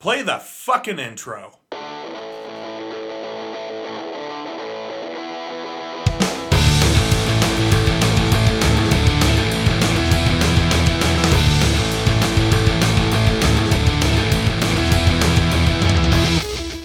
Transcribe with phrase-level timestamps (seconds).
[0.00, 1.58] Play the fucking intro.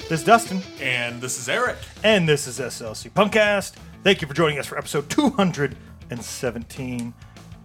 [0.10, 1.78] This is Dustin, And this is Eric.
[2.04, 3.74] and this is SLC Punkcast.
[4.04, 7.14] Thank you for joining us for episode 217.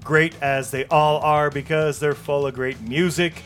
[0.02, 3.42] Great as they all are because they're full of great music,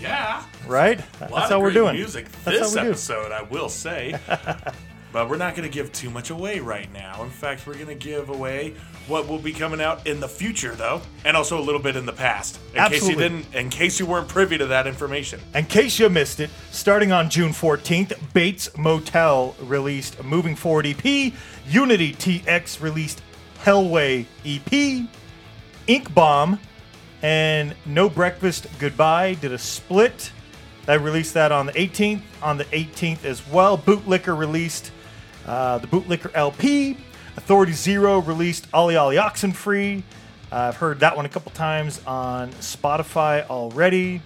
[0.00, 0.44] Yeah.
[0.66, 1.00] right?
[1.18, 1.96] That's how we're doing.
[1.96, 2.90] music this how we do.
[2.90, 4.18] episode, I will say.
[5.12, 7.22] but we're not going to give too much away right now.
[7.22, 8.74] In fact, we're going to give away
[9.08, 12.06] what will be coming out in the future, though, and also a little bit in
[12.06, 15.40] the past, in case you didn't, in case you weren't privy to that information.
[15.54, 21.32] In case you missed it, starting on June 14th, Bates Motel released Moving Forward EP,
[21.66, 23.22] Unity TX released
[23.64, 25.08] Hellway EP,
[25.86, 26.58] Ink Bomb,
[27.22, 30.32] and No Breakfast Goodbye did a split.
[30.88, 32.22] I released that on the 18th.
[32.42, 34.90] On the 18th as well, Bootlicker released
[35.46, 36.96] uh, the Bootlicker LP.
[37.36, 40.02] Authority Zero released Ollie Ollie Oxenfree.
[40.50, 44.20] Uh, I've heard that one a couple times on Spotify already.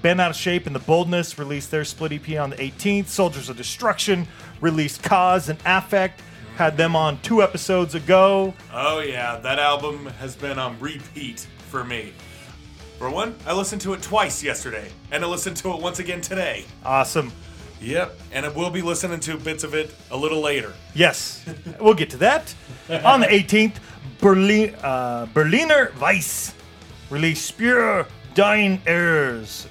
[0.00, 3.08] Bent Out of Shape and The Boldness released their split EP on the 18th.
[3.08, 4.26] Soldiers of Destruction
[4.60, 6.22] released Cause and Affect.
[6.56, 8.54] Had them on two episodes ago.
[8.72, 12.12] Oh yeah, that album has been on repeat for me.
[12.98, 16.20] For one, I listened to it twice yesterday, and I listened to it once again
[16.22, 16.64] today.
[16.84, 17.30] Awesome.
[17.80, 20.72] Yep, and I will be listening to bits of it a little later.
[20.94, 21.44] Yes,
[21.80, 22.54] we'll get to that.
[23.04, 23.74] On the 18th,
[24.18, 26.54] Berlin, uh, Berliner Weiss
[27.10, 29.68] released Spur Dying Errors.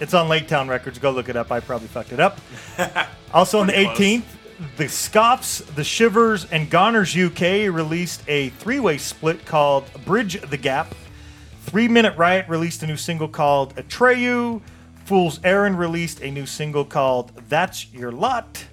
[0.00, 0.98] It's on Lake Town Records.
[0.98, 1.52] Go look it up.
[1.52, 2.38] I probably fucked it up.
[3.32, 3.98] Also on the Pretty close.
[3.98, 10.56] 18th, the Scoffs, the Shivers, and Goners UK released a three-way split called Bridge the
[10.56, 10.94] Gap.
[11.64, 14.60] Three Minute Riot released a new single called Atreyu.
[15.06, 18.66] Fool's Errand released a new single called That's Your Lot.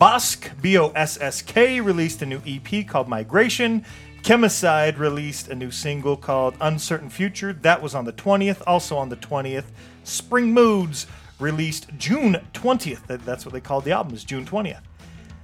[0.00, 3.84] Bosk, B O S S K, released a new EP called Migration.
[4.22, 7.52] Chemicide released a new single called Uncertain Future.
[7.52, 8.62] That was on the 20th.
[8.66, 9.66] Also on the 20th,
[10.04, 11.06] Spring Moods
[11.40, 13.24] released June 20th.
[13.24, 14.82] That's what they called the album, is June 20th.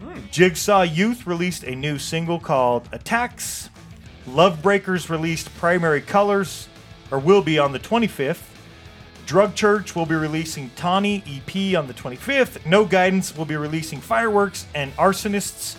[0.01, 0.21] Hmm.
[0.31, 3.71] Jigsaw Youth released a new single called Attacks.
[4.27, 6.69] Love Breakers released Primary Colors,
[7.13, 8.43] or will be on the 25th.
[9.27, 12.67] Drug Church will be releasing Tawny EP on the 25th.
[12.67, 15.77] No Guidance will be releasing Fireworks and Arsonists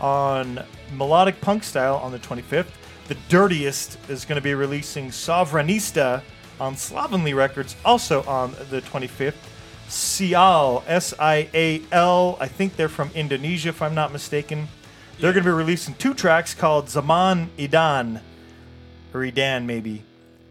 [0.00, 0.62] on
[0.94, 2.68] Melodic Punk Style on the 25th.
[3.08, 6.22] The Dirtiest is going to be releasing Sovereignista
[6.60, 9.34] on Slovenly Records also on the 25th.
[9.88, 14.68] Sial, S I A L, I think they're from Indonesia if I'm not mistaken.
[15.18, 18.20] They're going to be releasing two tracks called Zaman Idan,
[19.12, 20.04] or Idan maybe.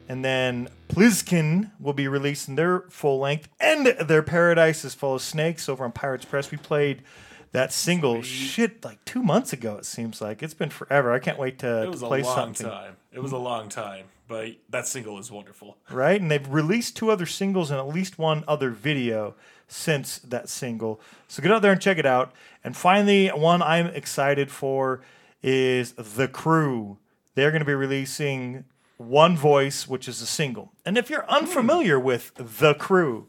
[0.09, 5.21] And then Plizkin will be releasing their full length, and their Paradise is Full of
[5.21, 6.49] Snakes over on Pirates Press.
[6.49, 7.03] We played
[7.51, 9.75] that single shit like two months ago.
[9.77, 11.11] It seems like it's been forever.
[11.11, 11.83] I can't wait to, play.
[11.83, 12.67] It was to a long something.
[12.67, 12.95] time.
[13.11, 15.77] It was a long time, but that single is wonderful.
[15.91, 16.19] right?
[16.19, 19.35] And they've released two other singles and at least one other video
[19.67, 20.99] since that single.
[21.27, 22.33] So get out there and check it out.
[22.63, 25.01] And finally, one I'm excited for
[25.43, 26.97] is The Crew.
[27.35, 28.65] They're going to be releasing
[28.99, 30.73] One Voice, which is a single.
[30.85, 33.27] And if you're unfamiliar with The Crew,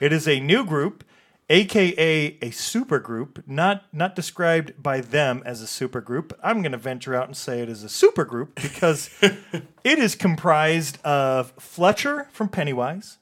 [0.00, 1.04] it is a new group,
[1.48, 6.36] aka a super group, not not described by them as a super group.
[6.42, 10.16] I'm going to venture out and say it is a super group because it is
[10.16, 13.18] comprised of Fletcher from Pennywise,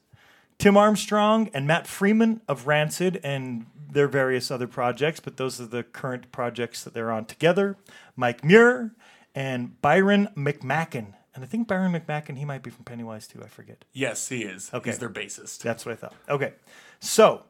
[0.57, 5.67] Tim Armstrong, and Matt Freeman of Rancid and their various other projects, but those are
[5.67, 7.77] the current projects that they're on together.
[8.15, 8.95] Mike Muir
[9.35, 11.13] and Byron McMackin.
[11.33, 13.85] And I think Byron McMackin, he might be from Pennywise too, I forget.
[13.93, 14.69] Yes, he is.
[14.73, 14.89] Okay.
[14.89, 15.59] He's their bassist.
[15.59, 16.13] That's what I thought.
[16.27, 16.53] Okay.
[16.99, 17.43] So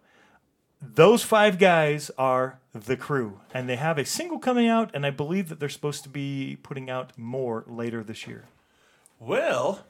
[0.82, 5.10] those five guys are the crew, and they have a single coming out, and I
[5.12, 8.46] believe that they're supposed to be putting out more later this year.
[9.20, 9.86] Well,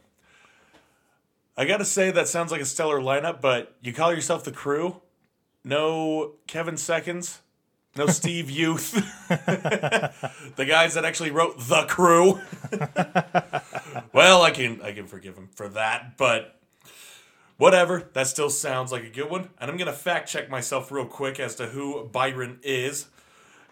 [1.57, 5.01] I gotta say that sounds like a stellar lineup, but you call yourself the crew?
[5.63, 7.41] No Kevin Seconds?
[7.95, 8.93] No Steve Youth?
[9.27, 12.39] the guys that actually wrote The Crew?
[14.13, 16.59] well, I can I can forgive him for that, but
[17.57, 18.09] whatever.
[18.13, 19.49] That still sounds like a good one.
[19.59, 23.07] And I'm gonna fact check myself real quick as to who Byron is.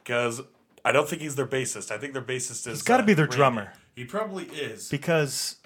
[0.04, 0.42] Because
[0.84, 1.92] I don't think he's their bassist.
[1.92, 3.74] I think their bassist is He's gotta be uh, their drummer.
[3.96, 4.90] He probably is.
[4.90, 5.58] because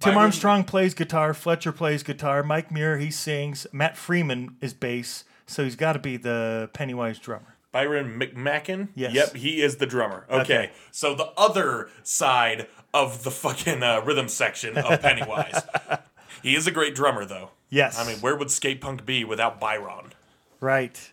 [0.00, 4.72] Tim Byron- Armstrong plays guitar, Fletcher plays guitar, Mike Muir he sings, Matt Freeman is
[4.72, 7.54] bass, so he's got to be the Pennywise drummer.
[7.72, 8.88] Byron McMackin?
[8.94, 9.12] Yes.
[9.14, 10.26] Yep, he is the drummer.
[10.30, 10.40] Okay.
[10.42, 10.72] Okay.
[10.92, 15.62] So the other side of the fucking uh, rhythm section of Pennywise.
[16.42, 17.50] he is a great drummer, though.
[17.68, 17.98] Yes.
[17.98, 20.12] I mean, where would skate punk be without Byron?
[20.60, 21.12] Right.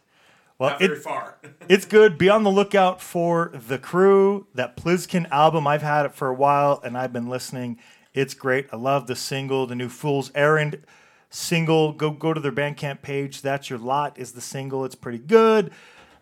[0.59, 1.37] Well, Not it, very far.
[1.67, 2.19] it's good.
[2.19, 4.45] Be on the lookout for the crew.
[4.53, 5.65] That Plizkin album.
[5.65, 7.79] I've had it for a while, and I've been listening.
[8.13, 8.67] It's great.
[8.71, 10.83] I love the single, the new Fool's Errand
[11.31, 11.93] single.
[11.93, 13.41] Go go to their Bandcamp page.
[13.41, 14.85] That's your lot is the single.
[14.85, 15.71] It's pretty good.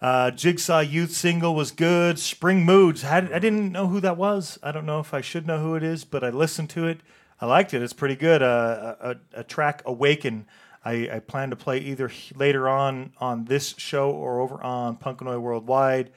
[0.01, 2.19] Uh, Jigsaw Youth single was good.
[2.19, 3.01] Spring Moods.
[3.01, 4.57] Had, I didn't know who that was.
[4.63, 7.01] I don't know if I should know who it is, but I listened to it.
[7.41, 7.81] I liked it.
[7.81, 8.41] It's pretty good.
[8.41, 10.45] Uh, a, a, track Awaken.
[10.83, 15.41] I, I plan to play either later on on this show or over on Punkanoid
[15.41, 16.11] Worldwide.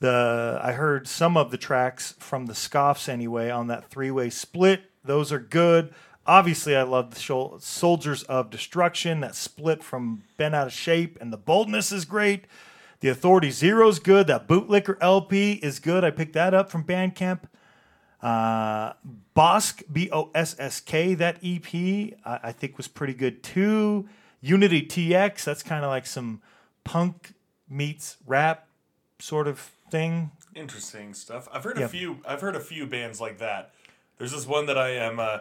[0.00, 4.30] The I heard some of the tracks from the Scoffs anyway on that three way
[4.30, 4.90] split.
[5.04, 5.94] Those are good.
[6.26, 9.20] Obviously, I love the Soldiers of Destruction.
[9.20, 12.44] That split from Bent Out of Shape and the Boldness is great.
[13.02, 14.28] The Authority Zero's good.
[14.28, 16.04] That Bootlicker LP is good.
[16.04, 17.40] I picked that up from Bandcamp.
[18.22, 18.92] Uh,
[19.36, 21.66] Bosk B O S S K that EP
[22.24, 24.08] I, I think was pretty good too.
[24.40, 26.40] Unity TX that's kind of like some
[26.84, 27.32] punk
[27.68, 28.68] meets rap
[29.18, 29.58] sort of
[29.90, 30.30] thing.
[30.54, 31.48] Interesting stuff.
[31.52, 31.86] I've heard Yeah.
[31.86, 32.18] a few.
[32.24, 33.72] I've heard a few bands like that.
[34.18, 35.18] There's this one that I am.
[35.18, 35.38] Uh,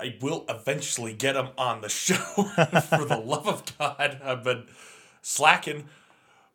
[0.00, 2.14] I will eventually get them on the show.
[2.34, 4.64] for the love of God, I've been
[5.20, 5.84] slacking,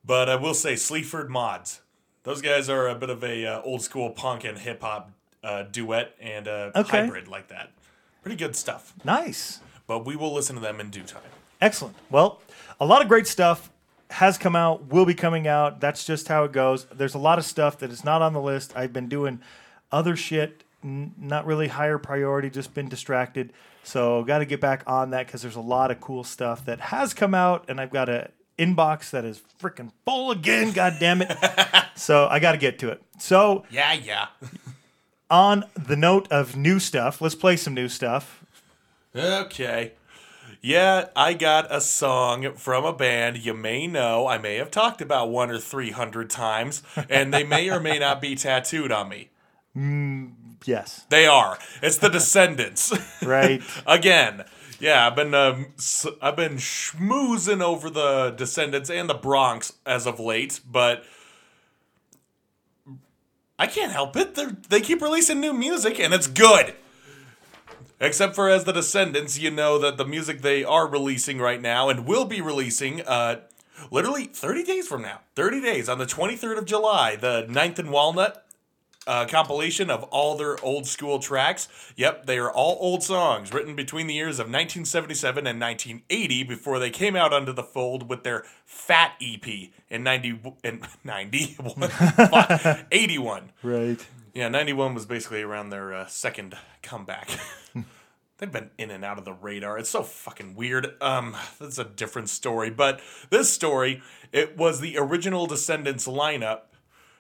[0.05, 1.81] but I will say Sleaford Mods.
[2.23, 5.11] Those guys are a bit of a uh, old school punk and hip hop
[5.43, 7.01] uh, duet and uh, Okay.
[7.03, 7.71] hybrid like that.
[8.21, 8.93] Pretty good stuff.
[9.05, 9.59] Nice.
[9.85, 11.21] But we will listen to them in due time.
[11.61, 11.95] Excellent.
[12.09, 12.41] Well,
[12.79, 13.71] a lot of great stuff
[14.09, 15.79] has come out, will be coming out.
[15.79, 16.85] That's just how it goes.
[16.93, 18.75] There's a lot of stuff that is not on the list.
[18.75, 19.39] I've been doing
[19.91, 23.53] other shit, n- not really higher priority, just been distracted.
[23.83, 26.79] So, got to get back on that because there's a lot of cool stuff that
[26.81, 30.71] has come out, and I've got a inbox that is freaking full again.
[30.71, 31.31] God damn it!
[31.95, 33.01] so I got to get to it.
[33.19, 34.27] So, Yeah, yeah.
[35.29, 38.43] on the note of new stuff, let's play some new stuff.
[39.15, 39.93] Okay.
[40.61, 44.27] Yeah, I got a song from a band you may know.
[44.27, 47.99] I may have talked about one or three hundred times, and they may or may
[47.99, 49.29] not be tattooed on me.
[49.77, 50.31] Mm,
[50.65, 51.59] yes, They are.
[51.83, 52.91] It's the Descendents.
[53.23, 53.61] right.
[53.87, 54.43] Again.
[54.79, 55.67] Yeah, I've been um,
[56.21, 61.03] I've been schmoozing over the Descendents and the Bronx as of late, but
[63.57, 64.35] I can't help it.
[64.35, 66.75] They they keep releasing new music and it's good.
[67.99, 71.89] Except for as the Descendents, you know that the music they are releasing right now
[71.89, 73.41] and will be releasing uh
[73.89, 75.21] literally 30 days from now.
[75.35, 78.46] 30 days on the 23rd of July, the Ninth and Walnut
[79.07, 81.67] uh, compilation of all their old school tracks.
[81.95, 86.77] Yep, they are all old songs written between the years of 1977 and 1980 before
[86.77, 89.47] they came out under the fold with their Fat EP
[89.89, 91.89] in 90 in 91
[92.91, 93.51] 81.
[93.63, 94.05] Right.
[94.33, 97.29] Yeah, 91 was basically around their uh, second comeback.
[98.37, 99.79] They've been in and out of the radar.
[99.79, 100.93] It's so fucking weird.
[101.01, 102.69] Um, that's a different story.
[102.69, 103.01] But
[103.31, 106.61] this story, it was the original Descendents lineup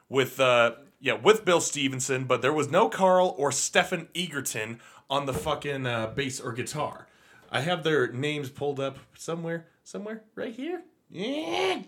[0.09, 4.79] with uh yeah, with Bill Stevenson, but there was no Karl or Stephen Egerton
[5.09, 7.07] on the fucking uh, bass or guitar.
[7.51, 10.83] I have their names pulled up somewhere, somewhere right here.
[11.09, 11.81] Yeah.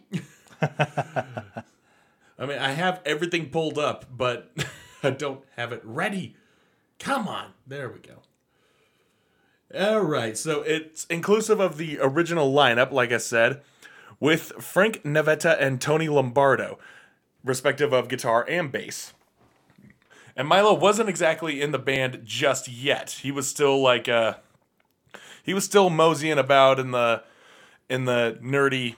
[0.62, 4.52] I mean, I have everything pulled up, but
[5.04, 6.36] I don't have it ready.
[7.00, 7.52] Come on.
[7.68, 8.22] There we go.
[9.78, 10.38] All right.
[10.38, 13.62] So it's inclusive of the original lineup, like I said,
[14.20, 16.80] with Frank Navetta and Tony Lombardo,
[17.44, 19.14] respective of guitar and bass.
[20.36, 23.20] And Milo wasn't exactly in the band just yet.
[23.22, 24.36] He was still like uh
[25.44, 27.24] he was still moseying about in the
[27.90, 28.96] in the nerdy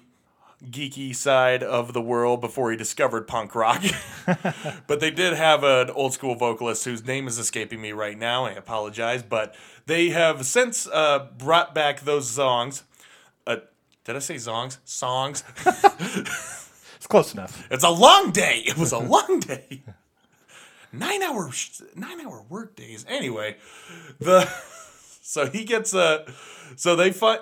[0.64, 3.84] geeky side of the world before he discovered punk rock.
[4.88, 8.46] but they did have an old school vocalist whose name is escaping me right now.
[8.46, 9.56] I apologize, but
[9.88, 12.84] they have since uh, brought back those songs.
[13.48, 13.58] Uh,
[14.04, 14.78] did I say songs?
[14.86, 15.44] Songs.
[17.12, 17.68] Close enough.
[17.70, 18.64] It's a long day.
[18.66, 19.84] It was a long day.
[20.94, 21.52] Nine hour
[21.94, 23.06] nine hour work days.
[23.06, 23.58] Anyway,
[24.20, 24.46] the
[25.22, 26.26] so he gets a
[26.78, 27.42] so they find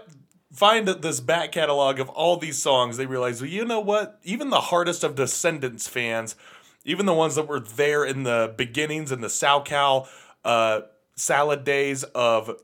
[0.52, 2.98] find this back catalog of all these songs.
[2.98, 4.20] They realize, well, you know what?
[4.24, 6.36] Even the hardest of Descendents fans,
[6.84, 10.08] even the ones that were there in the beginnings in the SoCal
[10.44, 10.82] uh,
[11.16, 12.60] salad days of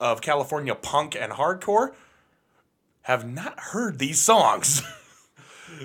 [0.00, 1.94] of California punk and hardcore,
[3.02, 4.82] have not heard these songs.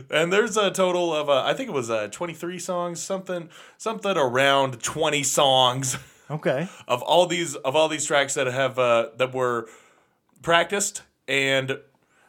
[0.10, 4.18] And there's a total of uh, I think it was uh, 23 songs, something something
[4.18, 5.98] around 20 songs
[6.32, 6.68] Okay.
[6.88, 9.68] of all these of all these tracks that have uh, that were
[10.42, 11.80] practiced and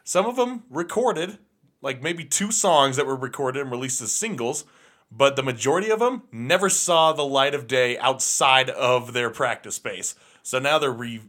[0.03, 1.37] some of them recorded,
[1.81, 4.65] like maybe two songs that were recorded and released as singles,
[5.11, 9.75] but the majority of them never saw the light of day outside of their practice
[9.75, 10.15] space.
[10.43, 11.21] So now they're re-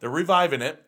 [0.00, 0.82] they're reviving it.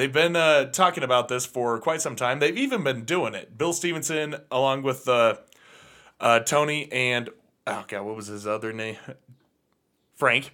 [0.00, 2.38] They've been uh, talking about this for quite some time.
[2.38, 3.58] They've even been doing it.
[3.58, 5.36] Bill Stevenson, along with uh,
[6.18, 7.28] uh, Tony and
[7.66, 8.96] oh god, what was his other name?
[10.14, 10.52] Frank.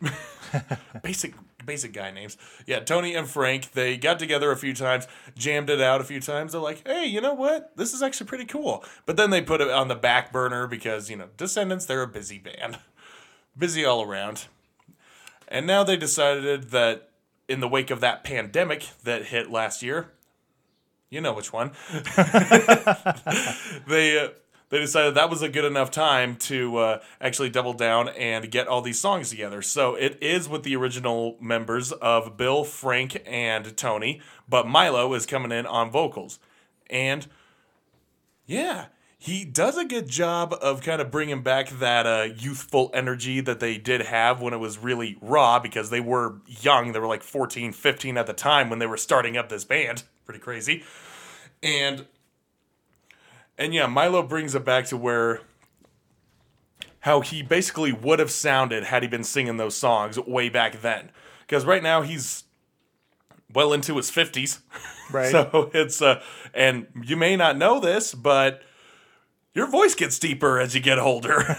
[1.04, 1.34] basic
[1.64, 2.36] basic guy names.
[2.66, 3.70] Yeah, Tony and Frank.
[3.70, 6.50] They got together a few times, jammed it out a few times.
[6.50, 7.70] They're like, hey, you know what?
[7.76, 8.84] This is actually pretty cool.
[9.04, 11.86] But then they put it on the back burner because you know Descendents.
[11.86, 12.80] They're a busy band,
[13.56, 14.46] busy all around.
[15.46, 17.10] And now they decided that
[17.48, 20.12] in the wake of that pandemic that hit last year,
[21.10, 21.70] you know which one,
[23.88, 24.28] they uh,
[24.68, 28.66] they decided that was a good enough time to uh, actually double down and get
[28.66, 29.62] all these songs together.
[29.62, 35.24] So it is with the original members of Bill, Frank, and Tony, but Milo is
[35.24, 36.40] coming in on vocals.
[36.90, 37.28] And
[38.44, 38.86] yeah,
[39.18, 43.60] he does a good job of kind of bringing back that uh, youthful energy that
[43.60, 46.92] they did have when it was really raw because they were young.
[46.92, 50.02] They were like 14, 15 at the time when they were starting up this band.
[50.26, 50.84] Pretty crazy.
[51.62, 52.06] And
[53.58, 55.40] and yeah, Milo brings it back to where
[57.00, 61.10] how he basically would have sounded had he been singing those songs way back then.
[61.40, 62.44] Because right now he's
[63.54, 64.60] well into his 50s.
[65.08, 65.30] Right.
[65.30, 66.20] so it's uh
[66.52, 68.60] and you may not know this, but
[69.56, 71.56] your voice gets deeper as you get older.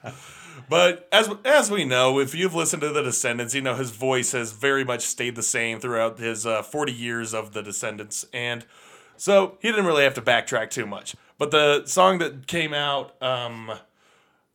[0.70, 4.32] but as as we know, if you've listened to the Descendents, you know his voice
[4.32, 8.64] has very much stayed the same throughout his uh, 40 years of the Descendents, and
[9.18, 11.14] so he didn't really have to backtrack too much.
[11.36, 13.70] But the song that came out, um,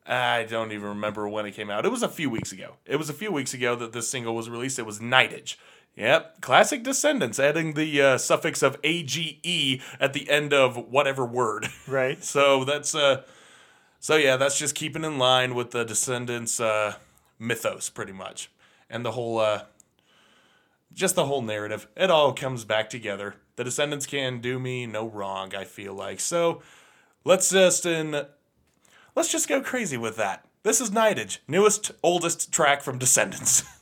[0.07, 1.86] I don't even remember when it came out.
[1.86, 2.77] It was a few weeks ago.
[2.88, 4.79] It was a few weeks ago that this single was released.
[4.79, 5.57] It was Nightage.
[5.95, 9.17] Yep, classic Descendents, adding the uh, suffix of age
[9.99, 11.67] at the end of whatever word.
[11.87, 12.23] Right.
[12.23, 13.23] so that's uh,
[13.99, 16.95] so yeah, that's just keeping in line with the Descendents uh,
[17.39, 18.51] mythos, pretty much,
[18.89, 19.63] and the whole uh,
[20.93, 21.87] just the whole narrative.
[21.95, 26.19] It all comes back together the Descendents can do me no wrong, I feel like.
[26.19, 26.61] So
[27.23, 28.25] let's just in
[29.15, 30.45] let's just go crazy with that.
[30.63, 33.63] This is Nightage, newest, oldest track from Descendents.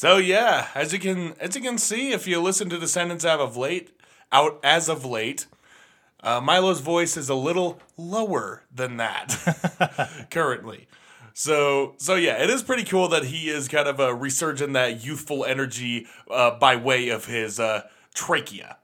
[0.00, 3.26] So yeah, as you can as you can see, if you listen to the Descendents
[3.26, 3.90] out of late,
[4.32, 5.44] out as of late,
[6.22, 10.88] uh, Milo's voice is a little lower than that currently.
[11.34, 15.04] So so yeah, it is pretty cool that he is kind of a resurging that
[15.04, 17.82] youthful energy uh, by way of his uh,
[18.14, 18.78] trachea.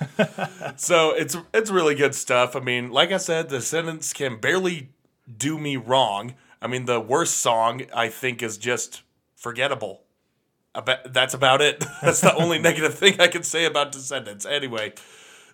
[0.76, 2.54] so it's it's really good stuff.
[2.54, 4.90] I mean, like I said, the Descendents can barely
[5.26, 6.34] do me wrong.
[6.62, 9.02] I mean, the worst song I think is just
[9.34, 10.05] forgettable.
[10.76, 11.80] About, that's about it.
[12.02, 14.44] That's the only negative thing I can say about Descendents.
[14.44, 14.92] Anyway,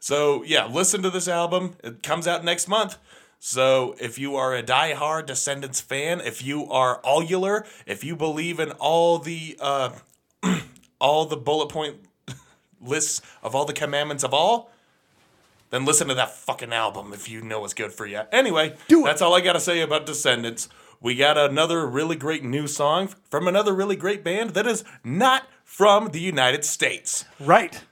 [0.01, 1.77] so yeah, listen to this album.
[1.85, 2.99] It comes out next month.
[3.39, 8.59] So if you are a die-hard Descendents fan, if you are allular, if you believe
[8.61, 9.91] in all the uh,
[11.01, 11.97] all the bullet point
[12.81, 14.71] lists of all the commandments of all,
[15.71, 18.21] then listen to that fucking album if you know what's good for you.
[18.31, 19.05] Anyway, Do it.
[19.05, 20.69] that's all I gotta say about Descendents.
[21.03, 25.47] We got another really great new song from another really great band that is not
[25.65, 27.25] from the United States.
[27.41, 27.83] Right.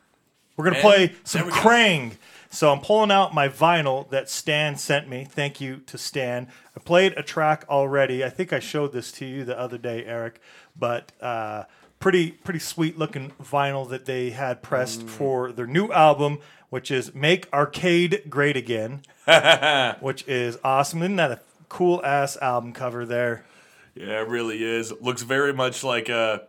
[0.57, 1.57] We're gonna play some we go.
[1.59, 2.13] Krang.
[2.53, 5.25] So I'm pulling out my vinyl that Stan sent me.
[5.29, 6.49] Thank you to Stan.
[6.77, 8.25] I played a track already.
[8.25, 10.41] I think I showed this to you the other day, Eric.
[10.79, 11.65] But uh,
[12.01, 15.09] pretty pretty sweet looking vinyl that they had pressed Mm.
[15.09, 16.39] for their new album,
[16.71, 19.03] which is "Make Arcade Great Again,"
[20.01, 21.03] which is awesome.
[21.03, 23.47] Isn't that a cool ass album cover there?
[23.95, 24.93] Yeah, it really is.
[25.01, 26.43] Looks very much like a,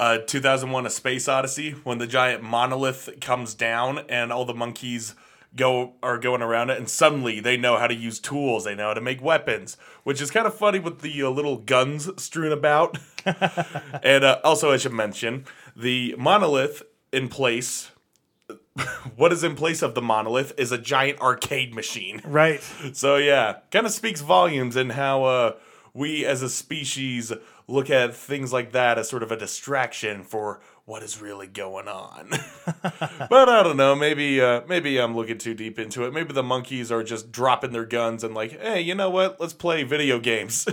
[0.00, 5.14] a 2001: A Space Odyssey when the giant monolith comes down and all the monkeys
[5.54, 8.64] go are going around it, and suddenly they know how to use tools.
[8.64, 11.58] They know how to make weapons, which is kind of funny with the uh, little
[11.58, 12.98] guns strewn about.
[14.02, 15.44] and uh, also, I should mention
[15.76, 17.91] the monolith in place.
[19.16, 22.20] what is in place of the monolith is a giant arcade machine.
[22.32, 22.62] Right.
[22.94, 25.52] So yeah, kind of speaks volumes in how uh,
[25.92, 27.30] we as a species
[27.68, 31.88] look at things like that as sort of a distraction for what is really going
[31.88, 32.30] on.
[33.28, 33.94] but I don't know.
[33.94, 36.14] Maybe uh, maybe I'm looking too deep into it.
[36.14, 39.38] Maybe the monkeys are just dropping their guns and like, hey, you know what?
[39.38, 40.66] Let's play video games.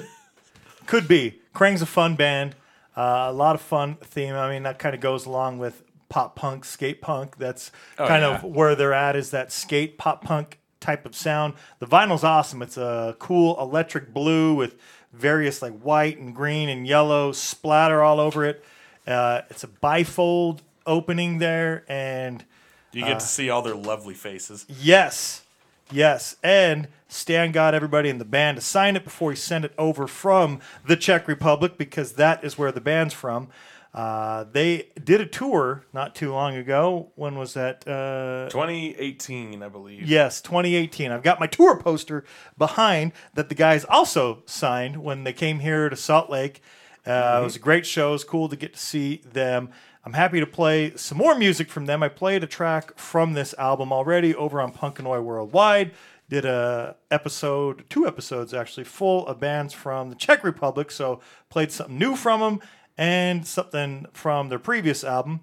[0.86, 1.42] Could be.
[1.54, 2.56] Krang's a fun band.
[2.96, 4.36] Uh, a lot of fun theme.
[4.36, 7.38] I mean, that kind of goes along with pop punk, skate punk.
[7.38, 8.36] That's kind yeah.
[8.36, 11.54] of where they're at is that skate pop punk type of sound.
[11.80, 12.62] The vinyl's awesome.
[12.62, 14.76] It's a cool electric blue with
[15.14, 18.64] various like white and green and yellow splatter all over it.
[19.08, 22.44] Uh, it's a bifold opening there and
[22.92, 24.66] you get to see all their lovely faces.
[24.68, 25.44] Yes.
[25.92, 26.36] Yes.
[26.44, 30.08] And Stan got everybody in the band to sign it before he sent it over
[30.08, 33.50] from the Czech Republic because that is where the band's from.
[33.94, 37.12] Uh, they did a tour not too long ago.
[37.16, 37.88] When was that?
[37.88, 40.04] Uh, 2018, I believe.
[40.08, 41.12] yes, 2018.
[41.12, 42.24] I've got my tour poster
[42.58, 46.62] behind that the guys also signed when they came here to Salt Lake.
[47.06, 48.10] Uh, It was a great show.
[48.10, 49.70] It was cool to get to see them.
[50.06, 52.04] I'm happy to play some more music from them.
[52.04, 55.92] I played a track from this album already over on Punkanoid Worldwide.
[56.30, 60.92] Did a episode, two episodes actually, full of bands from the Czech Republic.
[60.92, 62.60] So played something new from them
[63.00, 65.40] and something from their previous album.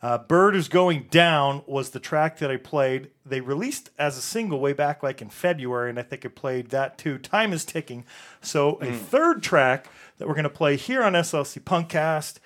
[0.00, 3.10] Uh, Bird is Going Down was the track that I played.
[3.24, 6.68] They released as a single way back like in February, and I think I played
[6.68, 7.16] that too.
[7.18, 8.04] Time is ticking.
[8.42, 12.36] So a third track that we're going to play here on SLC Punkcast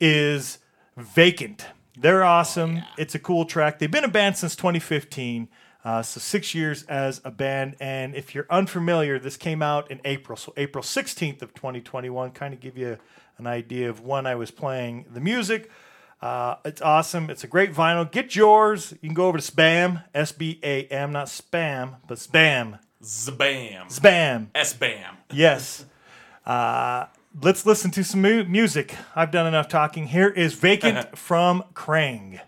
[0.00, 0.58] is
[0.96, 1.66] Vacant.
[1.96, 2.82] They're awesome.
[2.98, 3.78] It's a cool track.
[3.78, 5.48] They've been a band since 2015.
[5.82, 9.98] Uh, so six years as a band, and if you're unfamiliar, this came out in
[10.04, 12.32] April, so April 16th of 2021.
[12.32, 12.98] Kind of give you
[13.40, 15.70] an idea of when I was playing the music.
[16.22, 17.30] Uh, it's awesome.
[17.30, 18.08] It's a great vinyl.
[18.10, 18.92] Get yours.
[19.00, 23.88] You can go over to Spam, S B A M, not spam, but Spam, Zabam.
[23.88, 24.48] Spam.
[24.54, 25.16] S-bam.
[25.32, 25.86] Yes.
[26.44, 27.06] Uh,
[27.42, 28.94] let's listen to some mu- music.
[29.16, 30.08] I've done enough talking.
[30.08, 32.40] Here is Vacant from Krang.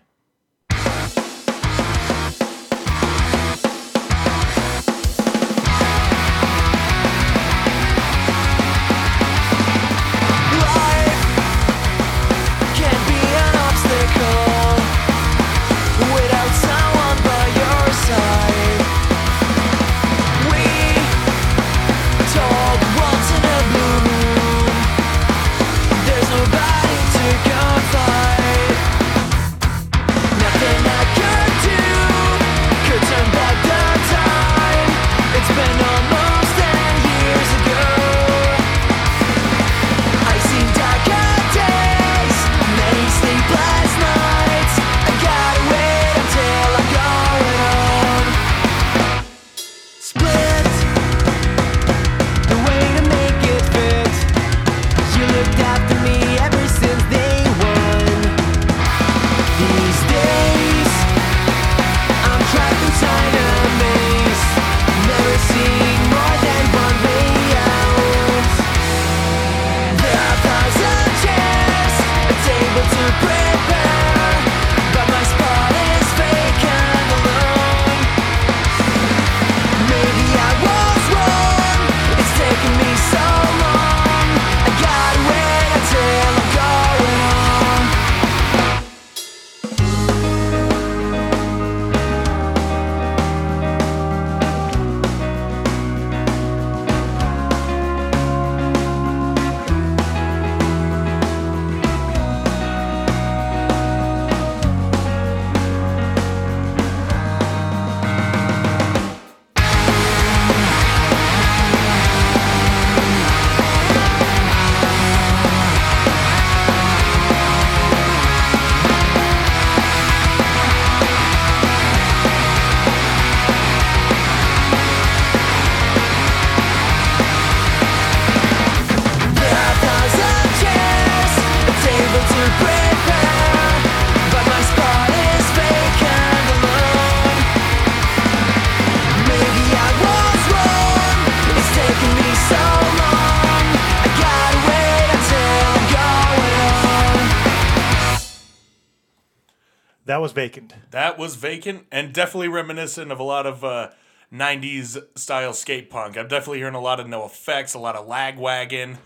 [151.13, 153.91] That was vacant and definitely reminiscent of a lot of uh,
[154.33, 156.17] 90s style skate punk.
[156.17, 158.97] I'm definitely hearing a lot of NOFX, a lot of lagwagon, a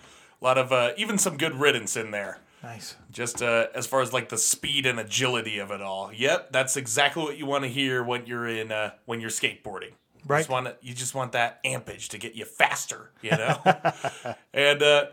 [0.46, 2.40] lot of uh, even some good riddance in there.
[2.64, 2.96] Nice.
[3.12, 6.14] Just uh, as far as like the speed and agility of it all.
[6.14, 9.92] Yep, that's exactly what you want to hear when you're in uh, when you're skateboarding.
[10.26, 10.40] Right.
[10.40, 13.60] Just want you just want that ampage to get you faster, you know.
[14.54, 15.08] and uh,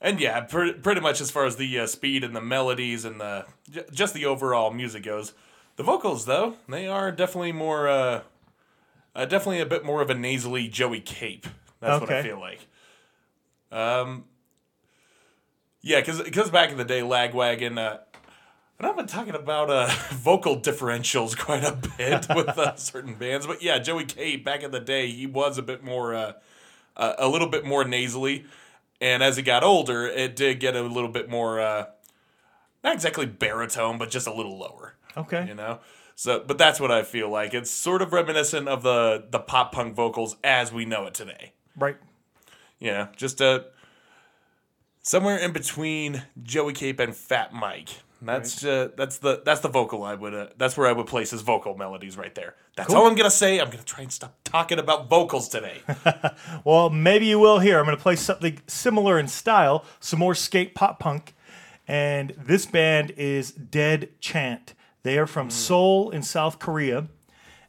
[0.00, 3.20] and yeah, pre- pretty much as far as the uh, speed and the melodies and
[3.20, 5.32] the j- just the overall music goes.
[5.76, 8.22] The vocals though, they are definitely more uh,
[9.14, 11.46] uh definitely a bit more of a nasally Joey Cape.
[11.80, 12.66] That's what I feel like.
[13.72, 14.24] Um,
[15.82, 17.78] yeah, because cause back in the day, Lagwagon.
[17.78, 17.98] Uh,
[18.80, 23.46] and I've been talking about uh, vocal differentials quite a bit with uh, certain bands,
[23.46, 26.32] but yeah, Joey Cape back in the day, he was a bit more, uh,
[26.96, 28.46] uh, a little bit more nasally,
[28.98, 31.86] and as he got older, it did get a little bit more, uh,
[32.82, 35.46] not exactly baritone, but just a little lower Okay.
[35.48, 35.80] you know
[36.14, 39.72] so but that's what i feel like it's sort of reminiscent of the the pop
[39.72, 41.96] punk vocals as we know it today Right.
[42.78, 43.66] you know just a
[45.02, 47.88] somewhere in between joey cape and fat mike
[48.22, 51.30] that's uh, that's the that's the vocal i would uh, that's where i would place
[51.30, 54.36] his vocal melodies right there that's all i'm gonna say i'm gonna try and stop
[54.44, 55.80] talking about vocals today
[56.64, 57.78] Well, maybe you will here.
[57.78, 61.34] I'm going to play something similar in style, some more skate pop punk.
[61.88, 64.74] And this band is Dead Chant.
[65.02, 65.52] They are from mm.
[65.52, 67.08] Seoul in South Korea.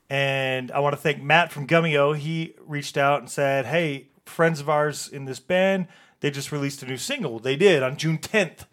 [0.09, 2.17] And I want to thank Matt from Gummio.
[2.17, 5.87] He reached out and said, Hey, friends of ours in this band,
[6.19, 7.39] they just released a new single.
[7.39, 8.65] They did on June 10th.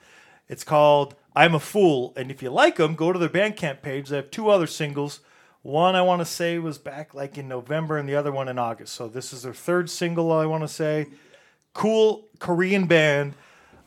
[0.49, 2.13] It's called I'm a Fool.
[2.17, 4.09] And if you like them, go to their Bandcamp page.
[4.09, 5.21] They have two other singles.
[5.63, 8.59] One I want to say was back like in November, and the other one in
[8.59, 8.95] August.
[8.95, 10.33] So this is their third single.
[10.33, 11.07] I want to say,
[11.75, 13.35] cool Korean band.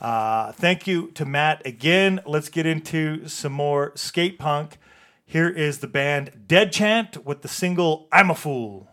[0.02, 2.22] Uh, thank you to Matt again.
[2.26, 4.80] Let's get into some more skate punk.
[5.28, 8.91] Here is the band Dead Chant with the single "I'm a Fool."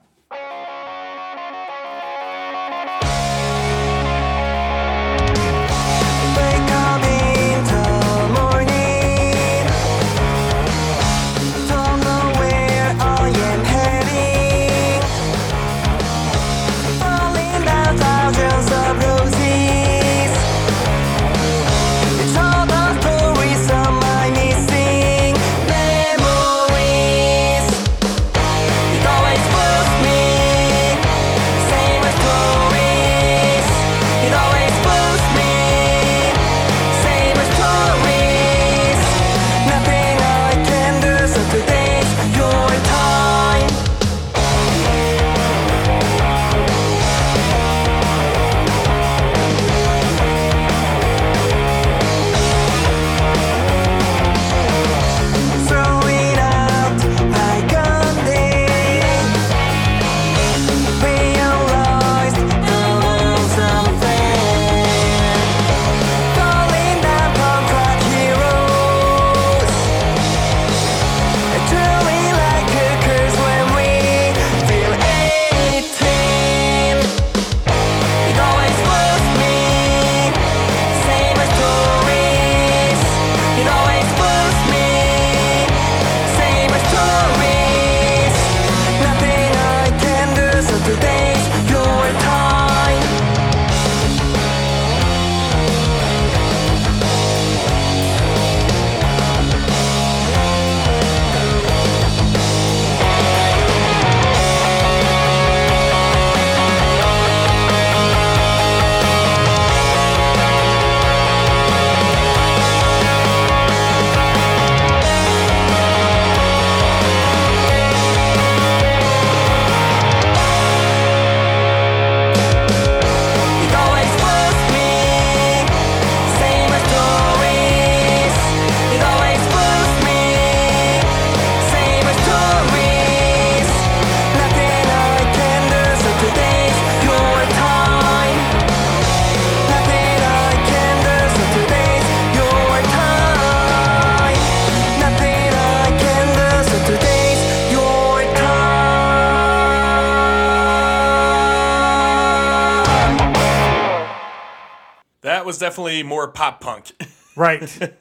[155.59, 156.93] Was definitely more pop punk
[157.37, 157.93] Right.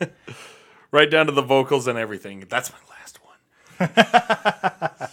[0.92, 3.90] right down to the vocals and everything that's my last one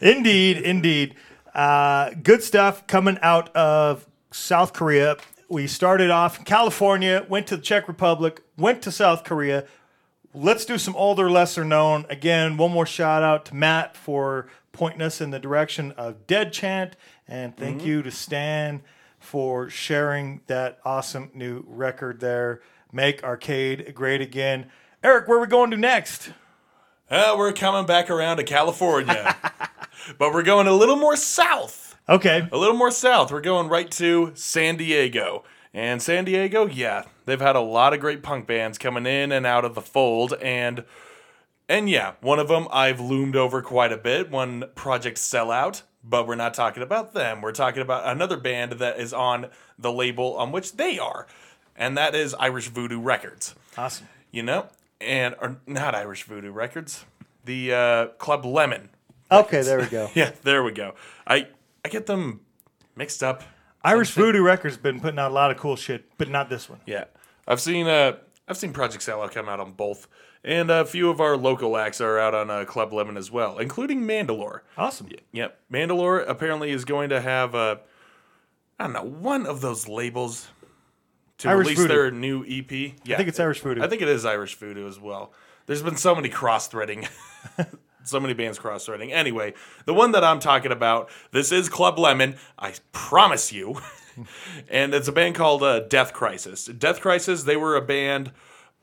[0.00, 1.14] Indeed, indeed.
[1.54, 5.16] Uh, good stuff coming out of South Korea.
[5.48, 9.64] We started off in California, went to the Czech Republic, went to South Korea,
[10.34, 12.04] let's do some older, lesser known.
[12.10, 16.52] Again, one more shout out to Matt for pointing us in the direction of Dead
[16.52, 16.96] Chant,
[17.28, 18.82] and thank you to Stan
[19.32, 22.60] for sharing that awesome new record there.
[22.92, 24.66] Make arcade great again.
[25.02, 26.32] Eric, where are we going to next?
[27.10, 29.34] Uh, we're coming back around to California,
[30.18, 31.98] but we're going a little more south.
[32.10, 32.46] Okay.
[32.52, 33.32] A little more south.
[33.32, 35.44] We're going right to San Diego.
[35.72, 39.46] And San Diego, yeah, they've had a lot of great punk bands coming in and
[39.46, 40.34] out of the fold.
[40.42, 40.84] And
[41.70, 44.30] and yeah, one of them I've loomed over quite a bit.
[44.30, 47.40] One Project Sellout, but we're not talking about them.
[47.40, 51.26] We're talking about another band that is on the label on which they are,
[51.76, 53.54] and that is Irish Voodoo Records.
[53.76, 54.08] Awesome.
[54.30, 54.66] You know,
[55.00, 57.04] and or not Irish Voodoo Records,
[57.44, 58.90] the uh, Club Lemon.
[59.30, 60.10] Okay, there we go.
[60.14, 60.94] Yeah, there we go.
[61.26, 61.48] I
[61.84, 62.40] I get them
[62.96, 63.42] mixed up.
[63.84, 66.80] Irish Voodoo Records been putting out a lot of cool shit, but not this one.
[66.86, 67.04] Yeah,
[67.46, 68.16] I've seen uh
[68.48, 70.08] I've seen Project Sellout come out on both,
[70.44, 73.58] and a few of our local acts are out on uh, Club Lemon as well,
[73.58, 74.60] including Mandalore.
[74.76, 75.08] Awesome.
[75.32, 77.76] Yep, Mandalore apparently is going to have uh,
[78.78, 80.48] I don't know one of those labels
[81.38, 81.94] to Irish release Voodoo.
[81.94, 82.70] their new EP.
[83.04, 83.82] Yeah, I think it's Irish Voodoo.
[83.82, 85.32] I think it is Irish Voodoo as well.
[85.66, 87.06] There's been so many cross threading.
[88.04, 89.12] so many bands cross threading.
[89.12, 92.36] Anyway, the one that I'm talking about, this is Club Lemon.
[92.58, 93.80] I promise you.
[94.68, 96.66] and it's a band called uh, Death Crisis.
[96.66, 98.32] Death Crisis, they were a band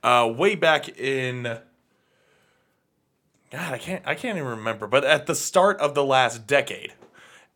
[0.04, 1.44] uh, way back in.
[3.52, 4.04] God, I can't.
[4.06, 4.88] I can't even remember.
[4.88, 6.94] But at the start of the last decade,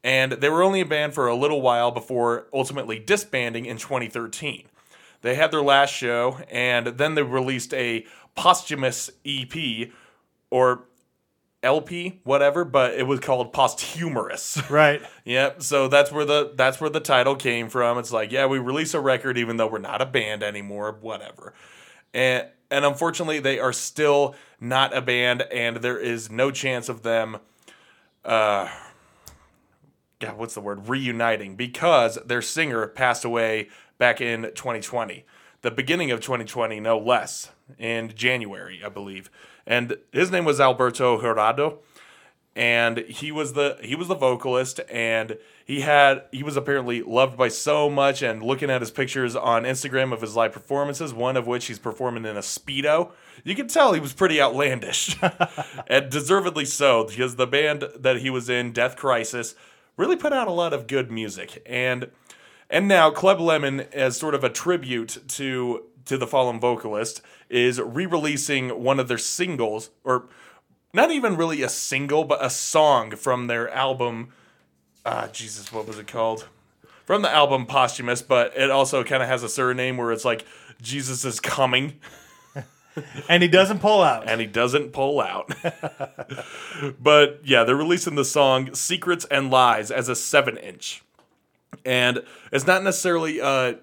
[0.03, 4.65] and they were only a band for a little while before ultimately disbanding in 2013.
[5.21, 9.89] They had their last show, and then they released a posthumous EP
[10.49, 10.83] or
[11.63, 14.61] LP, whatever, but it was called Posthumorous.
[14.69, 15.01] Right.
[15.23, 15.61] Yep.
[15.61, 17.97] So that's where the that's where the title came from.
[17.97, 21.53] It's like, yeah, we release a record even though we're not a band anymore, whatever.
[22.13, 27.03] And and unfortunately, they are still not a band, and there is no chance of
[27.03, 27.37] them.
[28.25, 28.69] Uh,
[30.35, 30.87] what's the word?
[30.87, 35.25] Reuniting because their singer passed away back in 2020,
[35.61, 39.29] the beginning of 2020, no less, in January, I believe.
[39.67, 41.79] And his name was Alberto Gerardo
[42.55, 47.37] and he was the he was the vocalist and he had he was apparently loved
[47.37, 51.37] by so much and looking at his pictures on Instagram of his live performances one
[51.37, 53.11] of which he's performing in a speedo
[53.43, 55.15] you can tell he was pretty outlandish
[55.87, 59.55] and deservedly so because the band that he was in Death Crisis
[59.97, 62.09] really put out a lot of good music and
[62.69, 67.79] and now Club Lemon as sort of a tribute to to the fallen vocalist is
[67.79, 70.27] re-releasing one of their singles or
[70.93, 74.29] not even really a single, but a song from their album.
[75.05, 76.47] Ah, Jesus, what was it called?
[77.05, 80.45] From the album Posthumous, but it also kind of has a surname where it's like
[80.81, 81.99] Jesus is coming,
[83.29, 84.29] And he doesn't pull out.
[84.29, 85.51] and he doesn't pull out.
[87.01, 91.03] but yeah, they're releasing the song "Secrets and Lies" as a seven-inch,
[91.85, 93.73] and it's not necessarily uh,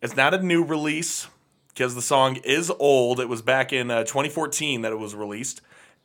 [0.00, 1.28] it's not a new release
[1.68, 3.20] because the song is old.
[3.20, 5.60] It was back in uh, 2014 that it was released,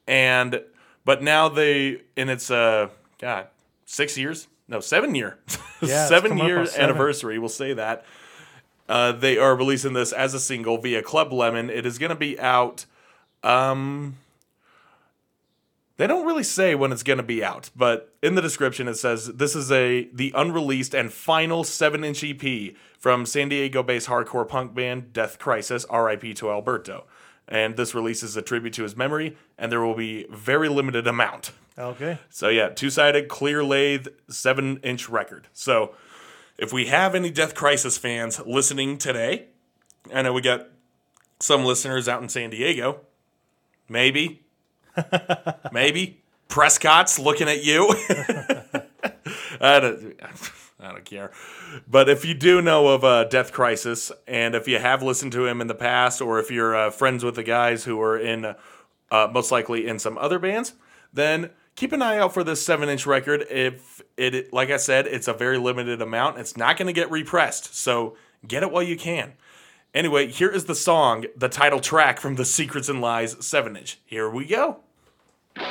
[0.05, 0.62] and
[1.05, 3.47] but now they and it's uh God
[3.86, 5.38] six years no seven year
[5.82, 6.84] Yeah, seven year seven.
[6.89, 7.39] anniversary.
[7.39, 8.05] We'll say that.
[8.88, 11.69] Uh, they are releasing this as a single via Club Lemon.
[11.69, 12.86] It is going to be out.
[13.43, 14.17] Um,
[15.97, 18.95] they don't really say when it's going to be out, but in the description it
[18.95, 24.47] says this is a the unreleased and final seven inch EP from San Diego-based hardcore
[24.47, 25.86] punk band Death Crisis.
[25.86, 26.34] R.I.P.
[26.36, 27.05] to Alberto.
[27.47, 31.08] And this release is a tribute to his memory, and there will be very limited
[31.08, 31.51] amount.
[31.80, 32.20] Okay.
[32.30, 35.48] So yeah, two sided, clear lathe, seven inch record.
[35.54, 35.96] So
[36.58, 39.46] if we have any Death Crisis fans listening today,
[40.13, 40.68] I know we got
[41.39, 43.02] some listeners out in San Diego.
[43.88, 44.44] Maybe,
[45.72, 47.88] maybe Prescott's looking at you.
[49.62, 50.22] I don't,
[50.82, 51.32] I don't care.
[51.88, 55.46] But if you do know of uh, Death Crisis, and if you have listened to
[55.46, 58.56] him in the past, or if you're uh, friends with the guys who are in,
[59.12, 60.74] uh, most likely in some other bands,
[61.13, 63.46] then keep an eye out for this seven inch record.
[63.50, 67.10] If it, like I said, it's a very limited amount, it's not going to get
[67.10, 67.74] repressed.
[67.74, 69.34] So get it while you can.
[69.94, 73.98] Anyway, here is the song, the title track from the Secrets and Lies 7 inch.
[74.06, 74.82] Here we go.
[75.56, 75.65] Pull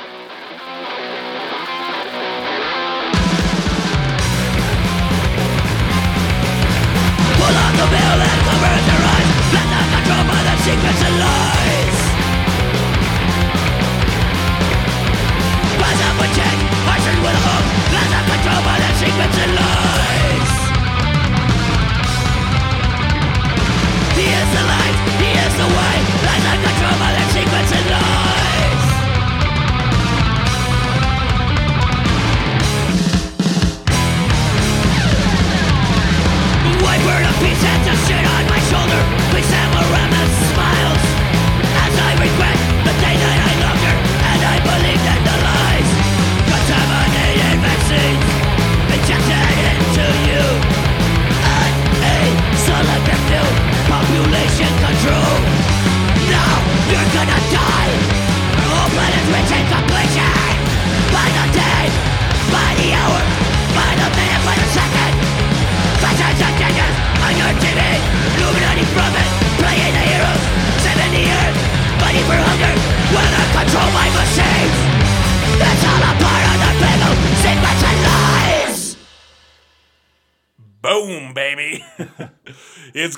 [7.77, 8.38] the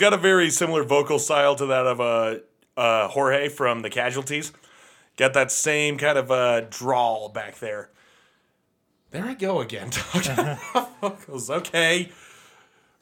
[0.01, 2.35] got a very similar vocal style to that of uh,
[2.75, 4.51] uh, Jorge from the Casualties.
[5.15, 7.89] Got that same kind of uh, drawl back there.
[9.11, 9.89] There I go again
[11.01, 11.49] vocals.
[11.49, 12.11] Okay,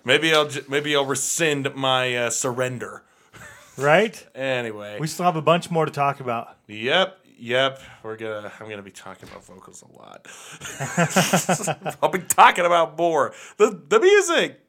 [0.03, 3.03] maybe I'll j- maybe I'll rescind my uh, surrender.
[3.77, 4.27] Right?
[4.35, 6.57] Anyway, We still have a bunch more to talk about.
[6.67, 7.79] Yep, yep.
[8.03, 8.51] We're gonna.
[8.59, 10.27] I'm gonna be talking about vocals a lot.
[12.03, 13.33] I'll be talking about more.
[13.57, 14.65] the The music.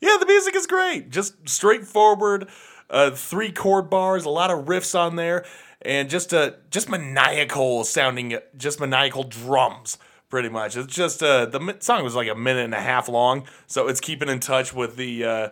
[0.00, 1.10] Yeah, the music is great.
[1.10, 2.48] Just straightforward.
[2.88, 5.44] Uh, three chord bars, a lot of riffs on there,
[5.82, 9.98] and just uh, just maniacal sounding, just maniacal drums.
[10.28, 10.76] Pretty much.
[10.76, 14.00] It's just uh, the song was like a minute and a half long, so it's
[14.00, 15.24] keeping in touch with the.
[15.24, 15.48] Uh,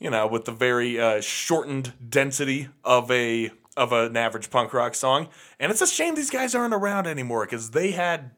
[0.00, 4.94] you know, with the very uh, shortened density of a of an average punk rock
[4.94, 5.28] song.
[5.60, 8.30] And it's a shame these guys aren't around anymore because they had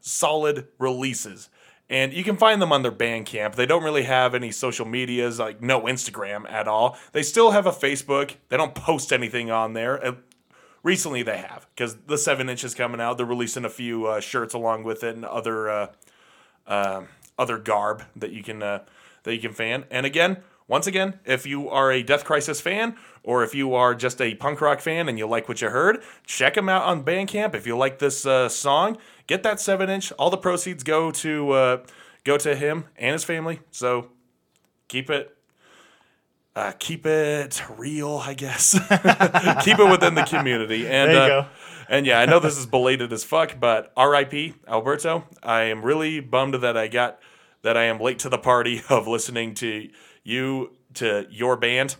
[0.00, 1.49] solid releases.
[1.90, 3.56] And you can find them on their Bandcamp.
[3.56, 6.96] They don't really have any social medias, like no Instagram at all.
[7.10, 8.36] They still have a Facebook.
[8.48, 10.02] They don't post anything on there.
[10.02, 10.12] Uh,
[10.84, 13.16] recently, they have because the seven inch is coming out.
[13.16, 15.86] They're releasing a few uh, shirts along with it and other uh,
[16.68, 17.02] uh,
[17.36, 18.84] other garb that you can uh,
[19.24, 19.84] that you can fan.
[19.90, 20.36] And again,
[20.68, 24.34] once again, if you are a Death Crisis fan or if you are just a
[24.34, 27.54] punk rock fan and you like what you heard, check them out on Bandcamp.
[27.54, 30.12] If you like this uh, song, get that seven inch.
[30.12, 31.84] All the proceeds go to uh,
[32.24, 33.60] go to him and his family.
[33.70, 34.08] So
[34.88, 35.36] keep it.
[36.56, 38.72] Uh, keep it real, I guess.
[39.62, 41.48] keep it within the community, and There you uh, go.
[41.88, 44.54] and yeah, I know this is belated as fuck, but R.I.P.
[44.66, 45.24] Alberto.
[45.44, 47.20] I am really bummed that I got
[47.62, 49.88] that I am late to the party of listening to
[50.24, 51.94] you to your band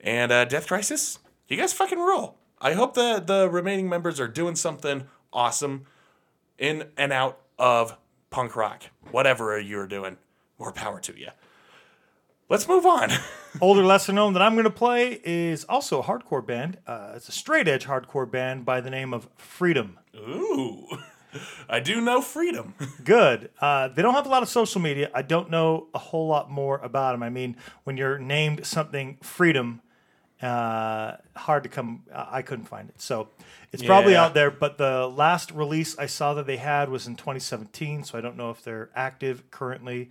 [0.00, 1.18] and uh, Death Crisis.
[1.48, 2.38] You guys fucking rule.
[2.60, 5.86] I hope the the remaining members are doing something awesome
[6.58, 7.96] in and out of
[8.30, 10.16] punk rock, whatever you're doing.
[10.58, 11.28] More power to you.
[12.48, 13.10] Let's move on.
[13.60, 16.78] Older, lesser known that I'm going to play is also a hardcore band.
[16.86, 19.98] Uh, it's a straight edge hardcore band by the name of Freedom.
[20.16, 20.86] Ooh,
[21.68, 22.74] I do know freedom.
[23.04, 23.50] Good.
[23.60, 25.10] Uh, they don't have a lot of social media.
[25.12, 27.22] I don't know a whole lot more about them.
[27.22, 29.82] I mean, when you're named something Freedom,
[30.42, 32.02] uh, hard to come.
[32.14, 33.28] I couldn't find it, so
[33.72, 34.24] it's probably Yeah.
[34.24, 34.50] out there.
[34.50, 38.36] But the last release I saw that they had was in 2017, so I don't
[38.36, 40.10] know if they're active currently.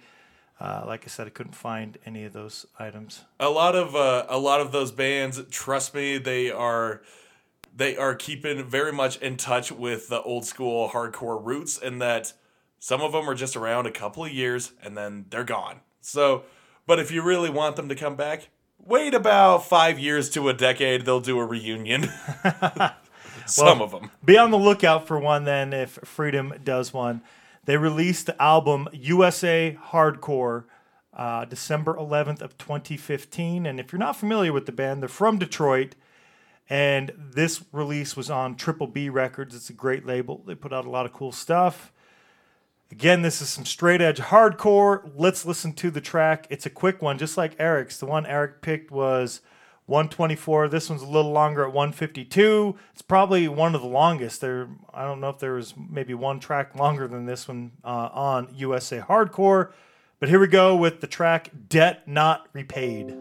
[0.59, 3.25] Uh, like I said, I couldn't find any of those items.
[3.39, 7.01] a lot of uh, a lot of those bands trust me they are
[7.75, 12.31] they are keeping very much in touch with the old school hardcore roots and that
[12.79, 16.43] some of them are just around a couple of years and then they're gone so
[16.87, 18.47] but if you really want them to come back
[18.85, 22.09] wait about five years to a decade they'll do a reunion
[23.45, 27.21] some of them Be on the lookout for one then if Freedom does one.
[27.65, 30.65] They released the album USA Hardcore
[31.13, 33.65] uh, December 11th of 2015.
[33.65, 35.95] And if you're not familiar with the band, they're from Detroit.
[36.69, 39.55] And this release was on Triple B Records.
[39.55, 40.43] It's a great label.
[40.45, 41.91] They put out a lot of cool stuff.
[42.95, 45.11] Again, this is some straight edge hardcore.
[45.17, 46.47] Let's listen to the track.
[46.49, 47.97] It's a quick one, just like Eric's.
[47.97, 49.41] The one Eric picked was
[49.87, 50.69] 124.
[50.69, 52.73] This one's a little longer at 152.
[52.93, 54.39] It's probably one of the longest.
[54.39, 58.09] There, I don't know if there was maybe one track longer than this one uh,
[58.13, 59.73] on USA Hardcore.
[60.21, 63.13] But here we go with the track "Debt Not Repaid."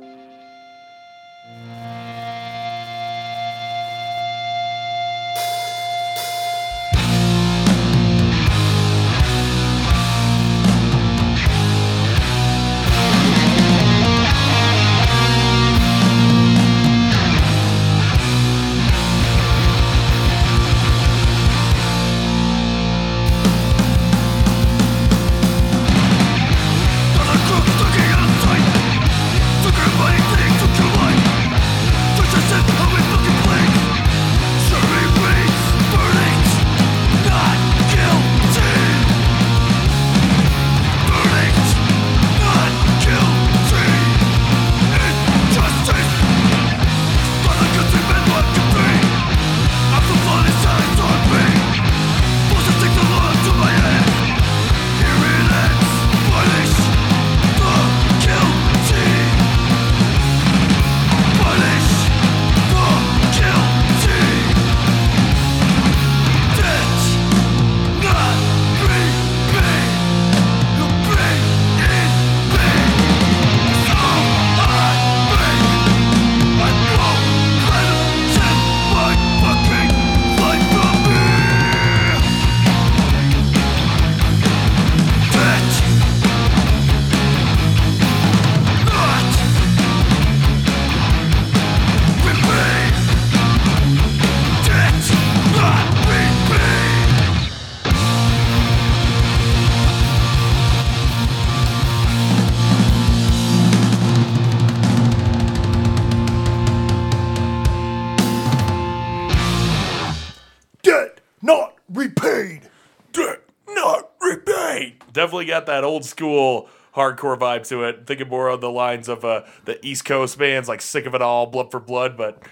[115.54, 118.06] Got that old school hardcore vibe to it.
[118.06, 121.22] Thinking more on the lines of uh, the East Coast bands like Sick of It
[121.22, 122.16] All, Blood for Blood.
[122.16, 122.42] But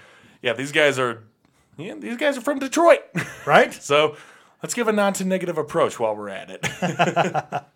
[0.41, 1.23] yeah, these guys are
[1.77, 3.01] yeah, these guys are from Detroit.
[3.45, 3.73] Right?
[3.73, 4.15] so
[4.61, 7.63] let's give a non to negative approach while we're at it.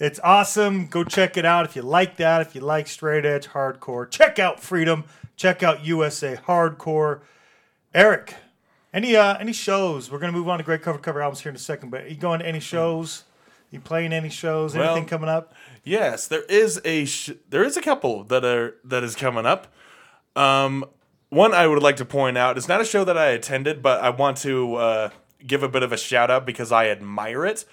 [0.00, 0.88] It's awesome.
[0.88, 2.40] Go check it out if you like that.
[2.40, 5.04] If you like straight edge hardcore, check out Freedom.
[5.36, 7.20] Check out USA Hardcore.
[7.94, 8.34] Eric,
[8.92, 10.10] any uh any shows?
[10.10, 11.90] We're gonna move on to great cover cover albums here in a second.
[11.90, 13.24] But you going to any shows?
[13.72, 14.76] You playing any shows?
[14.76, 15.52] Well- Anything coming up?
[15.82, 19.66] Yes, there is a sh- there is a couple that are that is coming up.
[20.36, 20.84] Um,
[21.30, 24.00] one I would like to point out is not a show that I attended, but
[24.02, 25.10] I want to uh,
[25.46, 27.64] give a bit of a shout out because I admire it.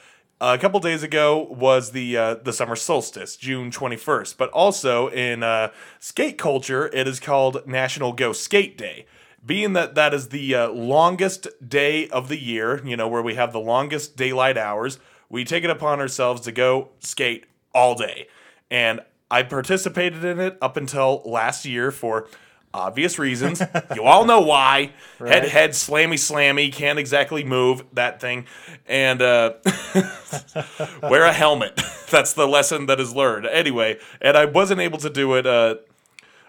[0.42, 5.10] a couple days ago was the uh, the summer solstice, June twenty first, but also
[5.10, 5.70] in uh,
[6.00, 9.06] skate culture, it is called National Go Skate Day.
[9.46, 13.36] Being that that is the uh, longest day of the year, you know, where we
[13.36, 14.98] have the longest daylight hours,
[15.30, 18.28] we take it upon ourselves to go skate all day.
[18.72, 19.02] And
[19.32, 22.28] I participated in it up until last year for
[22.74, 23.62] obvious reasons.
[23.96, 24.92] you all know why.
[25.20, 28.46] Head head slammy slammy, can't exactly move that thing.
[28.88, 29.54] And uh,
[31.04, 31.80] wear a helmet.
[32.10, 33.46] That's the lesson that is learned.
[33.46, 35.76] Anyway, and I wasn't able to do it uh,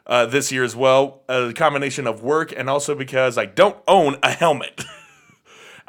[0.07, 1.23] uh, this year as well.
[1.29, 4.85] A combination of work and also because I don't own a helmet.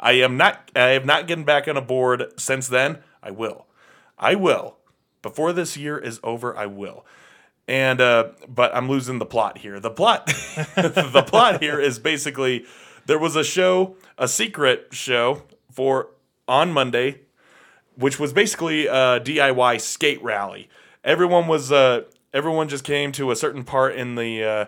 [0.02, 0.70] I am not.
[0.74, 2.98] I have not gotten back on a board since then.
[3.22, 3.66] I will.
[4.18, 4.76] I will.
[5.22, 7.06] Before this year is over, I will.
[7.68, 9.78] And uh, but I'm losing the plot here.
[9.78, 10.26] The plot,
[10.74, 12.66] the plot here is basically
[13.06, 16.08] there was a show, a secret show for
[16.48, 17.20] on Monday,
[17.94, 20.68] which was basically a DIY skate rally.
[21.04, 22.02] Everyone was uh,
[22.34, 24.64] everyone just came to a certain part in the uh,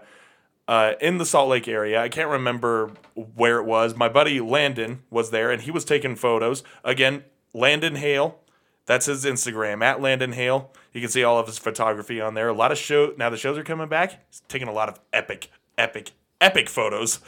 [0.68, 2.00] uh, in the Salt Lake area.
[2.00, 3.94] I can't remember where it was.
[3.94, 6.62] My buddy Landon was there, and he was taking photos.
[6.82, 8.40] Again, Landon Hale.
[8.86, 10.70] That's his Instagram at Landon Hale.
[10.92, 12.48] You can see all of his photography on there.
[12.48, 13.30] A lot of show now.
[13.30, 14.24] The shows are coming back.
[14.28, 17.20] He's taking a lot of epic, epic, epic photos.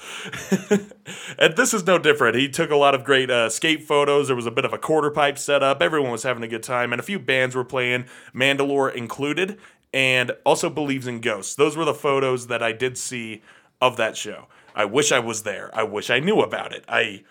[1.39, 2.37] and this is no different.
[2.37, 4.27] He took a lot of great uh, skate photos.
[4.27, 5.81] There was a bit of a quarter pipe set up.
[5.81, 9.59] Everyone was having a good time, and a few bands were playing, Mandalore included,
[9.97, 11.55] and also Believes in Ghosts.
[11.55, 13.43] Those were the photos that I did see
[13.81, 14.47] of that show.
[14.75, 15.71] I wish I was there.
[15.73, 16.85] I wish I knew about it.
[16.87, 17.25] I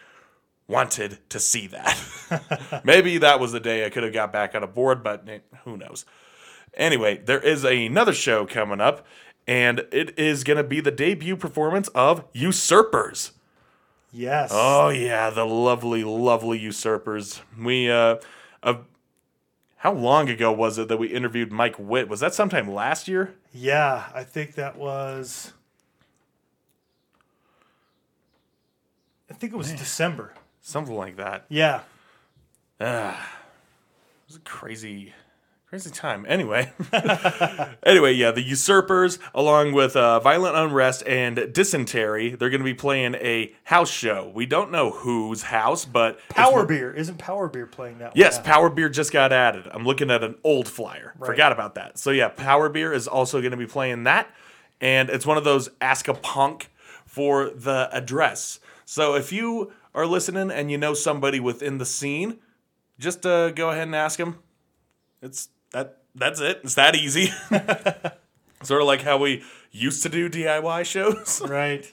[0.68, 2.82] wanted to see that.
[2.84, 5.40] Maybe that was the day I could have got back on a board, but eh,
[5.64, 6.06] who knows.
[6.74, 9.06] Anyway, there is another show coming up,
[9.46, 13.30] and it is going to be the debut performance of Usurpers.
[14.12, 14.50] Yes.
[14.52, 17.42] Oh yeah, the lovely, lovely usurpers.
[17.62, 18.16] We uh,
[18.64, 18.76] uh
[19.86, 22.10] how long ago was it that we interviewed Mike Witt?
[22.10, 23.36] Was that sometime last year?
[23.54, 25.54] Yeah, I think that was.
[29.30, 30.34] I think it was December.
[30.60, 31.46] Something like that.
[31.50, 31.82] Yeah.
[32.82, 33.32] Ah,
[34.26, 35.14] it was a crazy,
[35.68, 36.26] crazy time.
[36.28, 36.72] Anyway,
[37.84, 42.74] anyway, yeah, the usurpers, along with uh, violent unrest and dysentery, they're going to be
[42.74, 44.32] playing a house show.
[44.34, 46.94] We don't know whose house, but Power Beer.
[46.94, 48.46] Isn't Power Beer playing that Yes, one?
[48.46, 49.68] Power Beer just got added.
[49.72, 51.14] I'm looking at an old flyer.
[51.24, 51.98] Forgot about that.
[51.98, 54.30] So yeah, Power Beer is also going to be playing that,
[54.80, 56.70] and it's one of those ask a punk
[57.06, 58.60] for the address.
[58.86, 62.38] So if you are listening and you know somebody within the scene,
[63.00, 64.38] just uh, go ahead and ask them.
[65.22, 65.98] It's that.
[66.16, 66.62] That's it.
[66.64, 67.28] It's that easy.
[68.64, 71.92] sort of like how we used to do DIY shows Right.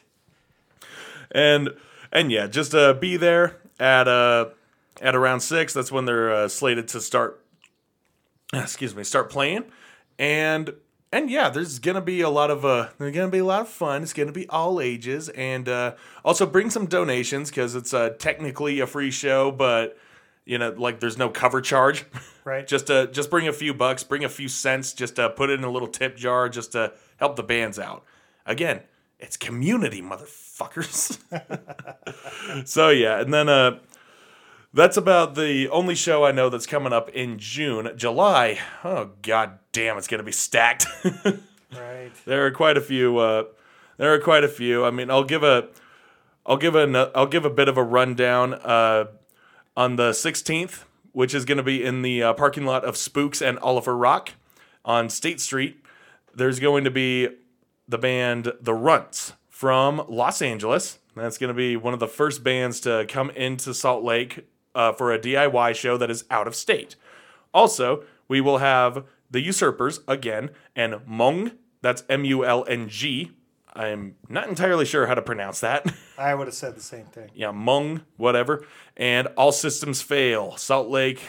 [1.31, 1.71] and
[2.13, 4.51] and yeah, just uh, be there at uh
[5.01, 5.73] at around six.
[5.73, 7.43] That's when they're uh, slated to start.
[8.55, 9.65] Excuse me, start playing,
[10.19, 10.73] and
[11.11, 13.69] and yeah, there's gonna be a lot of uh, there's gonna be a lot of
[13.69, 14.03] fun.
[14.03, 18.79] It's gonna be all ages, and uh, also bring some donations because it's uh, technically
[18.81, 19.97] a free show, but
[20.45, 22.05] you know, like there's no cover charge.
[22.45, 22.67] Right.
[22.67, 25.61] just uh, just bring a few bucks, bring a few cents, just uh, put it
[25.61, 28.03] in a little tip jar, just to help the bands out.
[28.45, 28.81] Again,
[29.21, 31.21] it's community, motherfuckers.
[32.67, 33.79] so yeah, and then uh,
[34.75, 37.93] that's about the only show I know that's coming up in June.
[37.97, 40.87] July, oh god damn, it's gonna be stacked.
[41.75, 42.11] Right.
[42.27, 43.17] there are quite a few.
[43.19, 43.45] Uh,
[43.97, 44.85] there are quite a few.
[44.85, 45.69] I mean, I'll give a,
[46.45, 48.53] I'll give a, I'll give a bit of a rundown.
[48.53, 49.05] Uh,
[49.77, 53.41] on the 16th, which is going to be in the uh, parking lot of Spooks
[53.41, 54.33] and Oliver Rock
[54.85, 55.83] on State Street,
[56.35, 57.29] there's going to be
[57.89, 60.99] the band The Runts from Los Angeles.
[61.15, 64.93] That's going to be one of the first bands to come into Salt Lake uh,
[64.93, 66.97] for a DIY show that is out of state.
[67.53, 71.53] Also, we will have the Usurpers again and Mung.
[71.83, 73.33] That's M U L N G.
[73.75, 75.87] I'm not entirely sure how to pronounce that.
[76.19, 77.31] I would have said the same thing.
[77.35, 78.67] yeah, Mung, whatever.
[78.97, 81.23] And All Systems Fail, Salt Lake,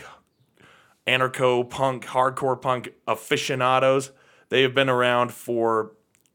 [1.07, 4.11] anarcho punk, hardcore punk aficionados.
[4.49, 5.93] They have been around for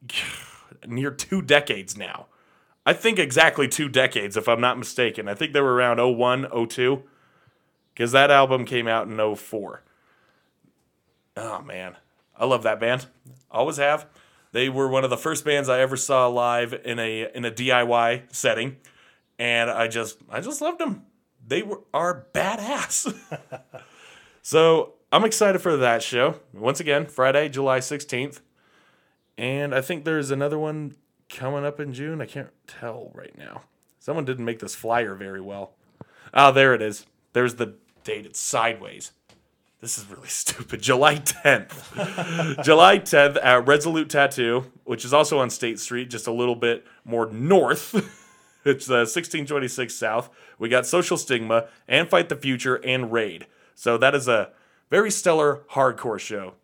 [0.87, 2.25] near two decades now.
[2.85, 5.27] I think exactly two decades, if I'm not mistaken.
[5.27, 7.03] I think they were around 01, 02,
[7.93, 9.83] because that album came out in 04.
[11.37, 11.97] Oh, man.
[12.35, 13.05] I love that band.
[13.51, 14.07] Always have.
[14.51, 17.51] They were one of the first bands I ever saw live in a in a
[17.51, 18.77] DIY setting,
[19.37, 21.03] and I just I just loved them.
[21.45, 23.15] They were are badass.
[24.41, 26.39] so I'm excited for that show.
[26.53, 28.41] Once again, Friday, July 16th,
[29.37, 30.95] and I think there's another one
[31.29, 32.21] coming up in June.
[32.21, 33.61] I can't tell right now.
[33.99, 35.73] Someone didn't make this flyer very well.
[36.33, 37.05] Oh, there it is.
[37.33, 38.25] There's the date.
[38.25, 39.11] It's sideways.
[39.81, 40.81] This is really stupid.
[40.81, 42.63] July 10th.
[42.63, 46.85] July 10th at Resolute Tattoo, which is also on State Street, just a little bit
[47.05, 47.93] more north.
[48.65, 50.29] it's uh, 1626 South.
[50.57, 53.47] We got Social Stigma and Fight the Future and Raid.
[53.75, 54.51] So that is a
[54.89, 56.55] very stellar hardcore show.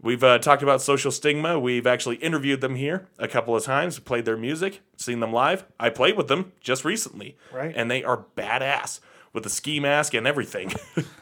[0.00, 1.58] We've uh, talked about Social Stigma.
[1.58, 5.64] We've actually interviewed them here a couple of times, played their music, seen them live.
[5.80, 7.36] I played with them just recently.
[7.52, 7.72] Right.
[7.74, 9.00] And they are badass
[9.32, 10.72] with the ski mask and everything.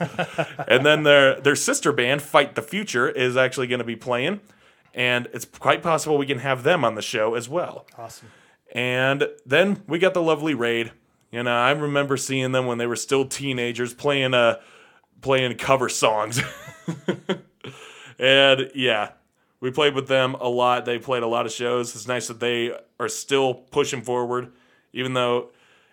[0.68, 4.40] and then their their sister band, Fight the Future, is actually going to be playing.
[4.94, 7.86] And it's quite possible we can have them on the show as well.
[7.98, 8.28] Awesome.
[8.72, 10.92] And then we got the lovely Raid.
[11.30, 14.60] You know, I remember seeing them when they were still teenagers playing uh
[15.20, 16.40] playing cover songs.
[18.18, 19.10] and yeah,
[19.60, 20.84] we played with them a lot.
[20.84, 21.94] They played a lot of shows.
[21.94, 24.52] It's nice that they are still pushing forward,
[24.92, 25.50] even though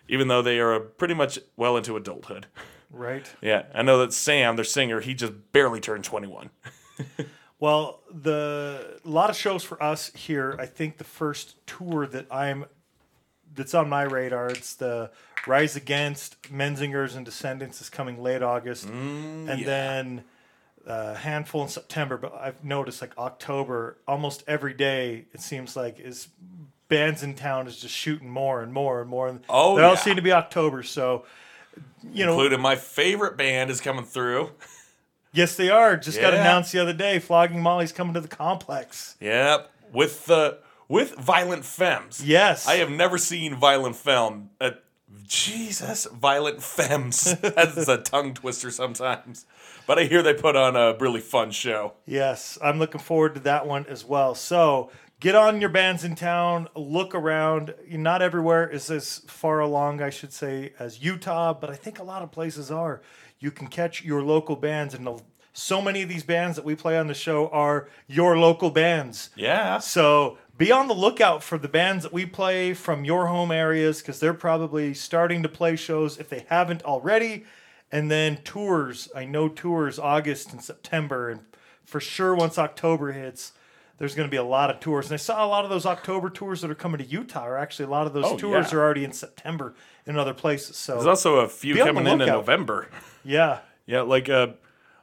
[0.08, 2.46] even though they are pretty much well into adulthood.
[2.90, 3.28] Right.
[3.42, 6.50] Yeah, I know that Sam, their singer, he just barely turned 21.
[7.60, 10.54] Well, the a lot of shows for us here.
[10.58, 12.66] I think the first tour that I'm
[13.54, 14.50] that's on my radar.
[14.50, 15.10] It's the
[15.46, 19.66] Rise Against Menzingers and Descendents is coming late August, mm, and yeah.
[19.66, 20.24] then
[20.86, 22.18] a handful in September.
[22.18, 26.28] But I've noticed like October, almost every day it seems like is
[26.94, 29.40] Bandsintown is just shooting more and more and more.
[29.48, 29.98] Oh, they all yeah.
[29.98, 30.82] seem to be October.
[30.82, 31.24] So
[32.12, 34.50] you know, Including my favorite band is coming through.
[35.32, 35.96] yes, they are.
[35.96, 37.18] Just got announced the other day.
[37.18, 39.16] Flogging Molly's coming to the complex.
[39.20, 42.22] Yep, with the with Violent Femmes.
[42.24, 44.50] Yes, I have never seen Violent Femme.
[44.60, 44.72] Uh,
[45.26, 47.34] Jesus, Violent Femmes.
[47.40, 49.46] That's a tongue twister sometimes.
[49.86, 51.94] But I hear they put on a really fun show.
[52.06, 54.34] Yes, I'm looking forward to that one as well.
[54.34, 54.90] So
[55.24, 57.74] get on your Bandsintown, look around.
[57.90, 62.02] Not everywhere is as far along, I should say, as Utah, but I think a
[62.04, 63.00] lot of places are.
[63.38, 65.22] You can catch your local bands, and
[65.54, 69.30] so many of these bands that we play on the show are your local bands.
[69.34, 69.78] Yeah.
[69.78, 74.02] So be on the lookout for the bands that we play from your home areas
[74.02, 77.46] because they're probably starting to play shows if they haven't already.
[77.90, 79.08] And then tours.
[79.16, 81.30] I know tours August and September.
[81.30, 81.40] And
[81.82, 83.52] for sure, once October hits,
[83.98, 85.06] there's going to be a lot of tours.
[85.06, 87.56] And I saw a lot of those October tours that are coming to Utah, or
[87.56, 88.78] actually, a lot of those Oh, tours yeah.
[88.78, 89.74] are already in September
[90.06, 90.76] in other places.
[90.76, 92.26] So, There's also a few Be on the coming in in.
[92.28, 92.88] November.
[93.24, 93.60] yeah.
[93.86, 94.48] Yeah, like uh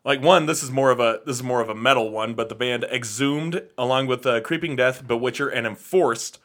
[0.03, 2.49] like one, this is more of a this is more of a metal one, but
[2.49, 6.39] the band Exhumed, along with uh, Creeping Death, Bewitcher, and Enforced,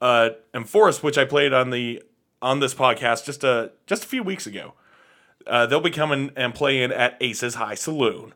[0.00, 2.02] uh, Enforced, which I played on the
[2.40, 4.72] on this podcast just a just a few weeks ago.
[5.46, 8.32] Uh, they'll be coming and playing at Aces High Saloon,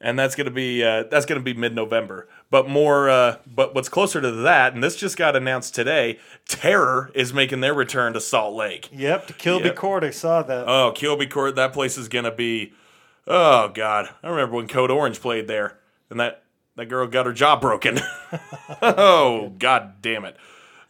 [0.00, 2.28] and that's gonna be uh, that's gonna be mid November.
[2.50, 6.18] But more, uh, but what's closer to that, and this just got announced today.
[6.48, 8.88] Terror is making their return to Salt Lake.
[8.92, 9.26] Yep.
[9.28, 9.76] To Kilby Yep.
[9.76, 10.68] Court, I saw that.
[10.68, 12.72] Oh, Kilby Court, that place is gonna be.
[13.26, 15.78] Oh God, I remember when Code Orange played there,
[16.08, 16.42] and that
[16.76, 18.00] that girl got her jaw broken.
[18.82, 20.36] oh God damn it!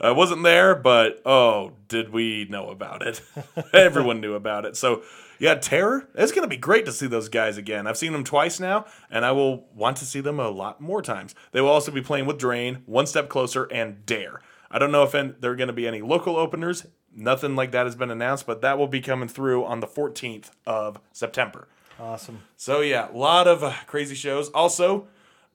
[0.00, 3.20] I wasn't there, but oh, did we know about it?
[3.74, 4.76] Everyone knew about it.
[4.76, 5.02] So
[5.40, 6.08] yeah, Terror.
[6.14, 7.86] It's gonna be great to see those guys again.
[7.86, 11.02] I've seen them twice now, and I will want to see them a lot more
[11.02, 11.34] times.
[11.50, 14.40] They will also be playing with Drain, One Step Closer, and Dare.
[14.70, 16.86] I don't know if there are going to be any local openers.
[17.12, 20.50] Nothing like that has been announced, but that will be coming through on the 14th
[20.64, 21.66] of September.
[21.98, 22.42] awesome.
[22.56, 24.48] So yeah, a lot of uh, crazy shows.
[24.50, 25.08] Also,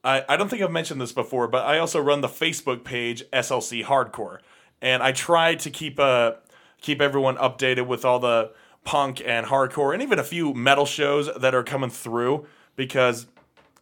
[0.03, 3.23] I, I don't think I've mentioned this before, but I also run the Facebook page
[3.31, 4.39] SLC Hardcore,
[4.81, 6.33] and I try to keep uh
[6.81, 8.51] keep everyone updated with all the
[8.85, 12.47] punk and hardcore, and even a few metal shows that are coming through.
[12.77, 13.27] Because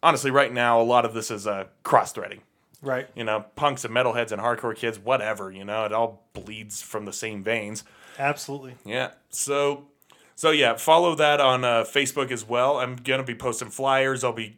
[0.02, 2.40] honestly, right now a lot of this is uh, cross threading.
[2.82, 3.08] Right.
[3.14, 5.50] You know, punks and metalheads and hardcore kids, whatever.
[5.50, 7.84] You know, it all bleeds from the same veins.
[8.18, 8.74] Absolutely.
[8.84, 9.12] Yeah.
[9.30, 9.86] So,
[10.34, 12.78] so yeah, follow that on uh, Facebook as well.
[12.78, 14.24] I'm gonna be posting flyers.
[14.24, 14.56] I'll be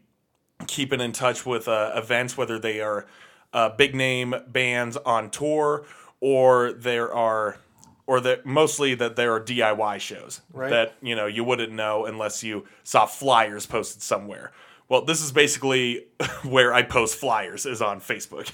[0.66, 3.06] keeping in touch with uh, events, whether they are
[3.52, 5.84] uh, big name bands on tour
[6.20, 7.58] or there are
[8.06, 10.70] or that mostly that there are DIY shows Right.
[10.70, 14.52] that you know you wouldn't know unless you saw flyers posted somewhere.
[14.88, 16.06] Well, this is basically
[16.44, 18.52] where I post flyers is on Facebook.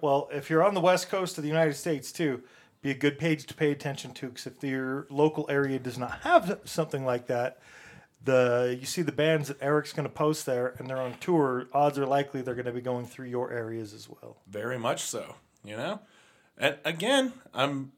[0.00, 2.42] Well, if you're on the west coast of the United States too,
[2.82, 6.20] be a good page to pay attention to because if your local area does not
[6.20, 7.58] have something like that,
[8.24, 11.66] the you see the bands that Eric's going to post there and they're on tour.
[11.72, 14.36] Odds are likely they're going to be going through your areas as well.
[14.48, 16.00] Very much so, you know.
[16.58, 17.92] And again, I'm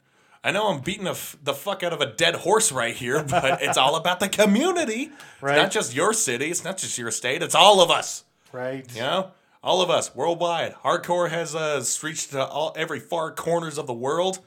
[0.45, 3.23] I know I'm beating the, f- the fuck out of a dead horse right here,
[3.23, 5.11] but it's all about the community.
[5.41, 5.55] Right.
[5.57, 8.25] It's not just your city, it's not just your state, it's all of us.
[8.53, 8.87] Right?
[8.95, 9.31] You know,
[9.63, 10.75] all of us worldwide.
[10.85, 14.39] Hardcore has uh, reached to all every far corners of the world.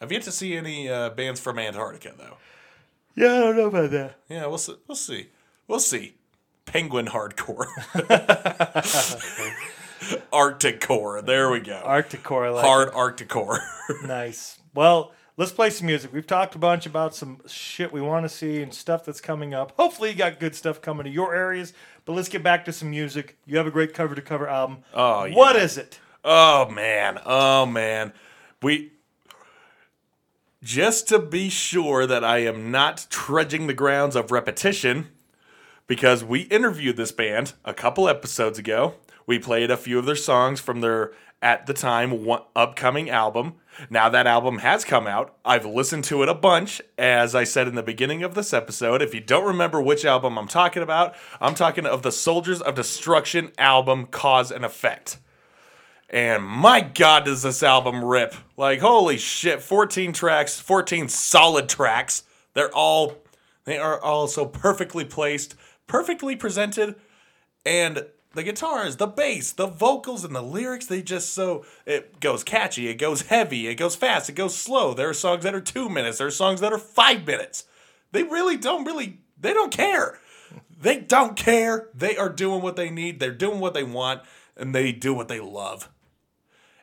[0.00, 2.36] I've yet to see any uh, bands from Antarctica though.
[3.16, 4.16] Yeah, I don't know about that.
[4.28, 4.76] Yeah, we'll see.
[4.86, 5.28] We'll see.
[5.66, 6.14] We'll see.
[6.64, 7.66] Penguin hardcore.
[10.32, 11.20] Arctic core.
[11.20, 11.82] There we go.
[11.84, 13.58] Arctic core, like Hard Arctic core.
[14.04, 14.59] nice.
[14.74, 16.12] Well, let's play some music.
[16.12, 19.54] We've talked a bunch about some shit we want to see and stuff that's coming
[19.54, 19.72] up.
[19.76, 21.72] Hopefully, you got good stuff coming to your areas.
[22.04, 23.36] But let's get back to some music.
[23.46, 24.78] You have a great cover to cover album.
[24.94, 25.34] Oh, yeah.
[25.34, 26.00] What is it?
[26.24, 28.12] Oh man, oh man.
[28.62, 28.92] We
[30.62, 35.08] just to be sure that I am not trudging the grounds of repetition
[35.86, 38.94] because we interviewed this band a couple episodes ago.
[39.26, 41.12] We played a few of their songs from their
[41.42, 43.54] at the time one, upcoming album.
[43.88, 45.34] Now that album has come out.
[45.44, 49.00] I've listened to it a bunch as I said in the beginning of this episode.
[49.00, 52.74] If you don't remember which album I'm talking about, I'm talking of the Soldiers of
[52.74, 55.18] Destruction album Cause and Effect.
[56.10, 58.34] And my God, does this album rip!
[58.56, 62.24] Like holy shit, 14 tracks, 14 solid tracks.
[62.52, 63.16] They're all,
[63.64, 65.54] they are all so perfectly placed,
[65.86, 66.96] perfectly presented,
[67.64, 72.44] and the guitars, the bass, the vocals, and the lyrics, they just so it goes
[72.44, 74.94] catchy, it goes heavy, it goes fast, it goes slow.
[74.94, 77.64] There are songs that are two minutes, there are songs that are five minutes.
[78.12, 80.18] They really don't really, they don't care.
[80.80, 81.88] They don't care.
[81.94, 84.22] They are doing what they need, they're doing what they want,
[84.56, 85.88] and they do what they love.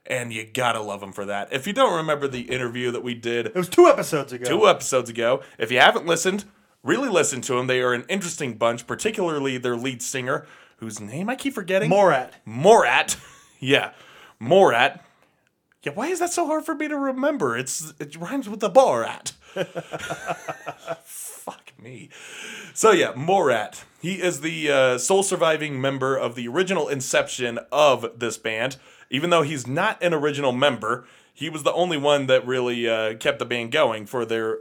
[0.05, 1.51] And you gotta love them for that.
[1.51, 4.45] If you don't remember the interview that we did It was two episodes ago.
[4.45, 5.41] two episodes ago.
[5.57, 6.45] If you haven't listened,
[6.83, 7.67] really listen to them.
[7.67, 10.45] They are an interesting bunch, particularly their lead singer,
[10.77, 11.89] whose name I keep forgetting.
[11.89, 12.33] Morat.
[12.45, 13.17] Morat.
[13.59, 13.91] yeah,
[14.39, 15.03] Morat.
[15.83, 17.57] Yeah, why is that so hard for me to remember?
[17.57, 19.33] It's it rhymes with the Borat.
[21.03, 22.09] Fuck me.
[22.73, 23.83] So yeah, Morat.
[24.01, 28.77] He is the uh, sole surviving member of the original inception of this band.
[29.09, 33.15] Even though he's not an original member, he was the only one that really uh,
[33.15, 34.57] kept the band going for their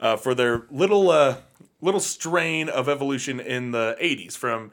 [0.00, 1.36] uh, for their little uh,
[1.80, 4.70] little strain of evolution in the '80s, from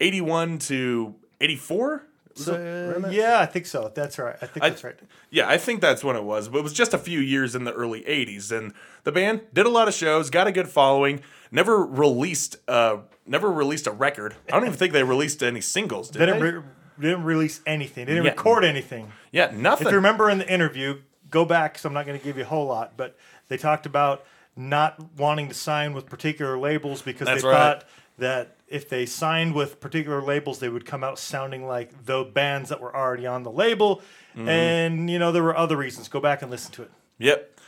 [0.00, 2.06] '81 to '84.
[2.48, 3.90] Uh, yeah, I think so.
[3.94, 4.36] That's right.
[4.40, 4.98] I think that's right.
[5.30, 7.64] Yeah, I think that's when it was, but it was just a few years in
[7.64, 8.72] the early 80s and
[9.04, 11.20] the band did a lot of shows, got a good following,
[11.50, 14.36] never released uh never released a record.
[14.48, 16.32] I don't even think they released any singles, did They they?
[16.32, 16.62] didn't, re-
[17.00, 18.06] didn't release anything.
[18.06, 18.30] They didn't Yeah.
[18.30, 19.12] record anything.
[19.32, 19.88] yeah, nothing.
[19.88, 22.44] If you remember in the interview, go back so I'm not going to give you
[22.44, 23.16] a whole lot, but
[23.48, 24.24] they talked about
[24.56, 27.56] not wanting to sign with particular labels because That's they right.
[27.56, 27.84] thought
[28.18, 32.68] that if they signed with particular labels, they would come out sounding like the bands
[32.70, 33.96] that were already on the label.
[34.36, 34.48] Mm-hmm.
[34.48, 36.08] And, you know, there were other reasons.
[36.08, 36.90] Go back and listen to it.
[37.18, 37.58] Yep.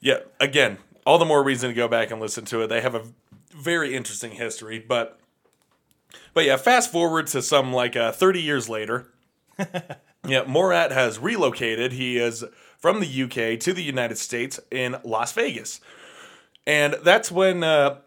[0.00, 2.68] Yeah, again, all the more reason to go back and listen to it.
[2.68, 3.02] They have a
[3.50, 5.18] very interesting history, but
[6.32, 9.08] but yeah, fast forward to some like uh, 30 years later.
[10.26, 11.92] yeah, Morat has relocated.
[11.92, 12.44] He is
[12.78, 15.80] from the UK to the United States in Las Vegas.
[16.66, 17.98] And that's when uh,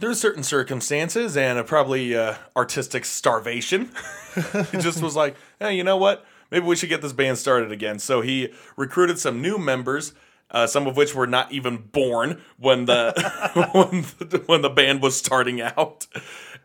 [0.00, 3.90] there's certain circumstances and a probably uh, artistic starvation.
[4.70, 6.24] he just was like, hey, you know what?
[6.50, 7.98] Maybe we should get this band started again.
[7.98, 10.14] So he recruited some new members,
[10.50, 13.12] uh, some of which were not even born when the
[13.72, 16.06] when the, when the band was starting out,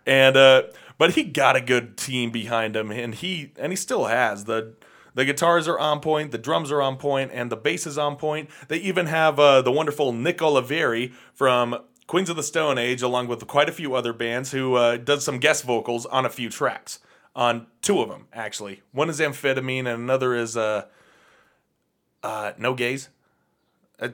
[0.05, 0.63] and uh,
[0.97, 4.73] but he got a good team behind him, and he and he still has the.
[5.13, 8.15] The guitars are on point, the drums are on point, and the bass is on
[8.15, 8.49] point.
[8.69, 11.77] They even have uh, the wonderful Nick Oliveri from
[12.08, 15.24] Queens of the Stone Age, along with quite a few other bands, who uh, does
[15.24, 16.99] some guest vocals on a few tracks.
[17.34, 18.82] On two of them, actually.
[18.91, 20.86] One is Amphetamine, and another is uh,
[22.24, 23.08] uh, No Gaze.
[23.97, 24.10] Uh,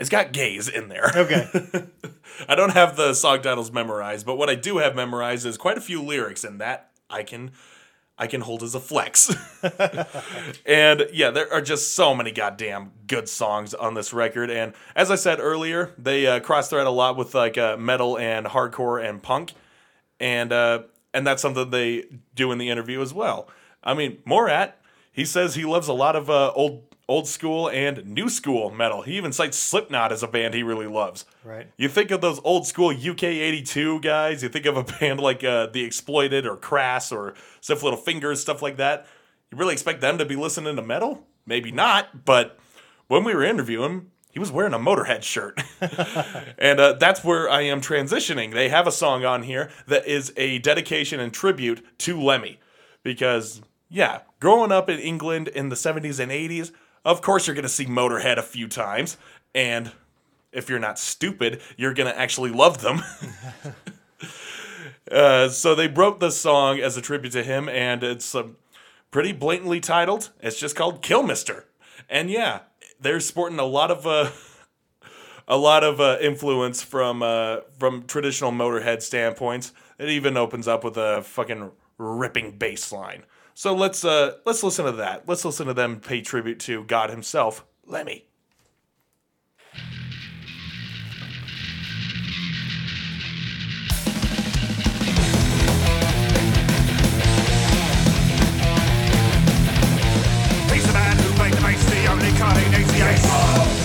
[0.00, 1.10] it's got gays in there.
[1.14, 1.48] Okay.
[2.48, 5.76] I don't have the song titles memorized, but what I do have memorized is quite
[5.76, 7.52] a few lyrics, and that I can
[8.18, 9.32] I can hold as a flex.
[10.66, 14.50] and yeah, there are just so many goddamn good songs on this record.
[14.50, 18.18] And as I said earlier, they uh, cross thread a lot with like uh, metal
[18.18, 19.52] and hardcore and punk,
[20.18, 20.82] and uh,
[21.14, 22.04] and that's something they
[22.34, 23.48] do in the interview as well.
[23.84, 24.80] I mean, Morat,
[25.12, 29.02] he says he loves a lot of uh, old old school and new school metal.
[29.02, 31.24] He even cites Slipknot as a band he really loves.
[31.42, 31.66] Right.
[31.78, 35.42] You think of those old school UK 82 guys, you think of a band like
[35.42, 39.06] uh, The Exploited or Crass or Stiff Little Fingers, stuff like that.
[39.50, 41.26] You really expect them to be listening to metal?
[41.46, 42.58] Maybe not, but
[43.06, 45.60] when we were interviewing him, he was wearing a Motorhead shirt.
[46.58, 48.52] and uh, that's where I am transitioning.
[48.52, 52.60] They have a song on here that is a dedication and tribute to Lemmy.
[53.02, 56.72] Because, yeah, growing up in England in the 70s and 80s,
[57.08, 59.16] of course you're going to see Motorhead a few times.
[59.54, 59.92] And
[60.52, 63.02] if you're not stupid, you're going to actually love them.
[65.10, 68.56] uh, so they wrote this song as a tribute to him, and it's um,
[69.10, 70.30] pretty blatantly titled.
[70.40, 71.64] It's just called Kilmister.
[72.10, 72.60] And yeah,
[73.00, 74.06] they're sporting a lot of.
[74.06, 74.30] Uh,
[75.50, 79.72] a lot of uh, influence from uh, from traditional Motorhead standpoints.
[79.98, 83.22] It even opens up with a fucking ripping bass line.
[83.58, 85.26] So let's uh, let's listen to that.
[85.26, 88.28] Let's listen to them pay tribute to God himself, Lemmy.
[100.72, 102.30] He's the man who played the bass, the only
[102.78, 103.77] needs the ace.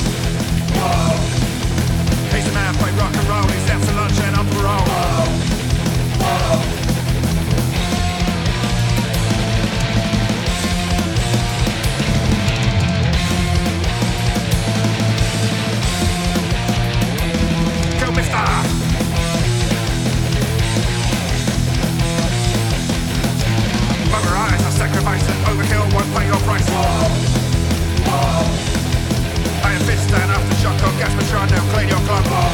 [31.85, 32.52] Patron, now clean your club.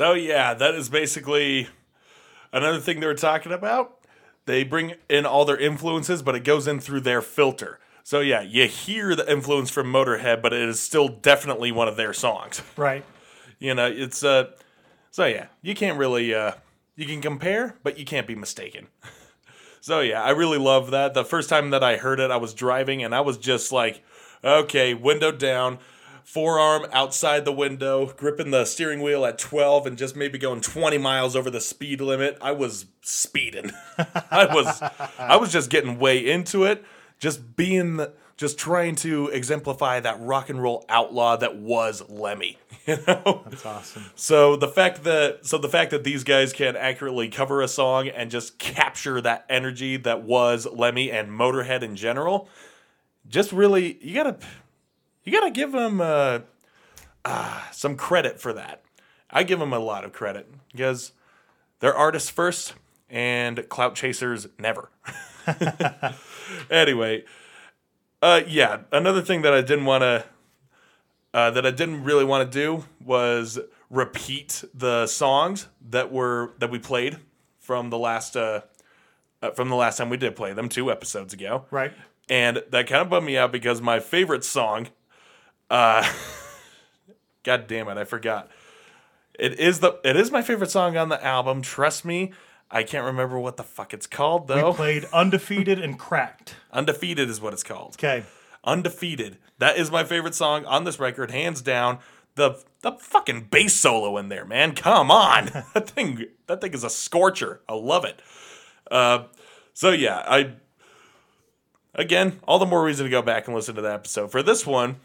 [0.00, 1.68] So yeah, that is basically
[2.54, 3.98] another thing they were talking about.
[4.46, 7.78] They bring in all their influences, but it goes in through their filter.
[8.02, 11.96] So yeah, you hear the influence from Motorhead, but it is still definitely one of
[11.96, 12.62] their songs.
[12.78, 13.04] Right.
[13.58, 14.52] You know, it's uh
[15.10, 16.52] so yeah, you can't really uh
[16.96, 18.86] you can compare, but you can't be mistaken.
[19.82, 21.12] so yeah, I really love that.
[21.12, 24.02] The first time that I heard it, I was driving and I was just like,
[24.42, 25.78] okay, window down,
[26.32, 30.96] forearm outside the window, gripping the steering wheel at 12 and just maybe going 20
[30.96, 32.38] miles over the speed limit.
[32.40, 33.72] I was speeding.
[34.30, 34.80] I was
[35.18, 36.84] I was just getting way into it,
[37.18, 38.06] just being
[38.36, 43.42] just trying to exemplify that rock and roll outlaw that was Lemmy, you know?
[43.50, 44.04] That's awesome.
[44.14, 48.06] So the fact that so the fact that these guys can accurately cover a song
[48.06, 52.48] and just capture that energy that was Lemmy and Motorhead in general,
[53.28, 54.38] just really you gotta
[55.24, 56.40] you gotta give them uh,
[57.24, 58.82] uh, some credit for that.
[59.30, 61.12] I give them a lot of credit because
[61.80, 62.74] they're artists first
[63.08, 64.90] and clout chasers never.
[66.70, 67.24] anyway,
[68.22, 70.24] uh, yeah, another thing that I didn't want to
[71.32, 73.58] uh, that I didn't really want to do was
[73.88, 77.18] repeat the songs that were that we played
[77.58, 78.62] from the last uh,
[79.42, 81.66] uh, from the last time we did play them two episodes ago.
[81.70, 81.92] Right.
[82.28, 84.88] And that kind of bummed me out because my favorite song,
[85.70, 86.06] uh,
[87.44, 88.50] God damn it, I forgot.
[89.38, 91.62] It is the it is my favorite song on the album.
[91.62, 92.32] Trust me,
[92.70, 94.70] I can't remember what the fuck it's called though.
[94.70, 96.56] We played Undefeated and Cracked.
[96.72, 97.94] Undefeated is what it's called.
[97.94, 98.24] Okay.
[98.64, 99.38] Undefeated.
[99.58, 101.98] That is my favorite song on this record, hands down.
[102.34, 104.74] The the fucking bass solo in there, man.
[104.74, 107.60] Come on, that thing that thing is a scorcher.
[107.68, 108.20] I love it.
[108.90, 109.24] Uh,
[109.72, 110.52] so yeah, I
[111.94, 114.30] again all the more reason to go back and listen to that episode.
[114.30, 114.96] For this one,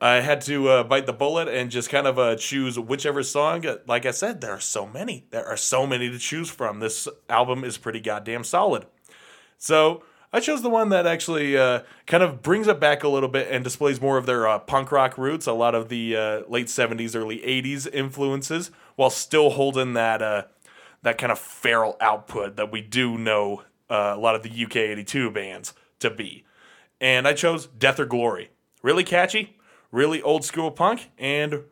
[0.00, 3.64] I had to uh, bite the bullet and just kind of uh, choose whichever song.
[3.86, 5.26] Like I said, there are so many.
[5.30, 6.80] There are so many to choose from.
[6.80, 8.86] This album is pretty goddamn solid.
[9.56, 10.02] So
[10.34, 13.48] I chose the one that actually uh, kind of brings it back a little bit
[13.50, 16.66] and displays more of their uh, punk rock roots, a lot of the uh, late
[16.66, 20.42] 70s, early 80s influences, while still holding that uh,
[21.02, 25.30] that kind of feral output that we do know a lot of the UK 82
[25.30, 26.44] bands to be.
[27.00, 28.50] And I chose Death or Glory.
[28.82, 29.55] Really catchy,
[29.90, 31.64] really old school punk, and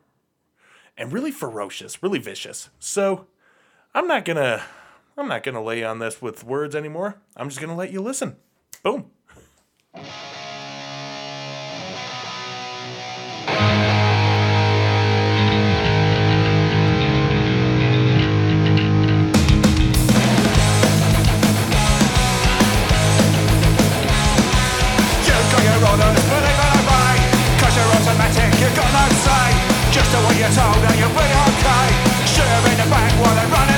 [0.97, 2.71] and really ferocious, really vicious.
[2.79, 3.27] So
[3.95, 4.63] I'm not gonna
[5.17, 7.17] I'm not gonna lay on this with words anymore.
[7.37, 8.37] I'm just gonna let you listen.
[8.83, 9.11] Boom.
[30.15, 31.87] Do what you're told and you're pretty okay.
[32.31, 33.74] Shoot 'em in the back while they're running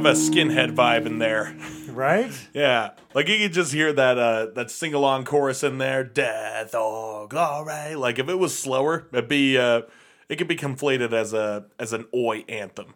[0.00, 1.54] of a skinhead vibe in there.
[1.90, 2.32] Right?
[2.54, 6.74] Yeah, like you could just hear that uh, that sing along chorus in there, "Death
[6.74, 9.82] or Glory." Like if it was slower, it'd be uh,
[10.28, 12.94] it could be conflated as a as an oi anthem.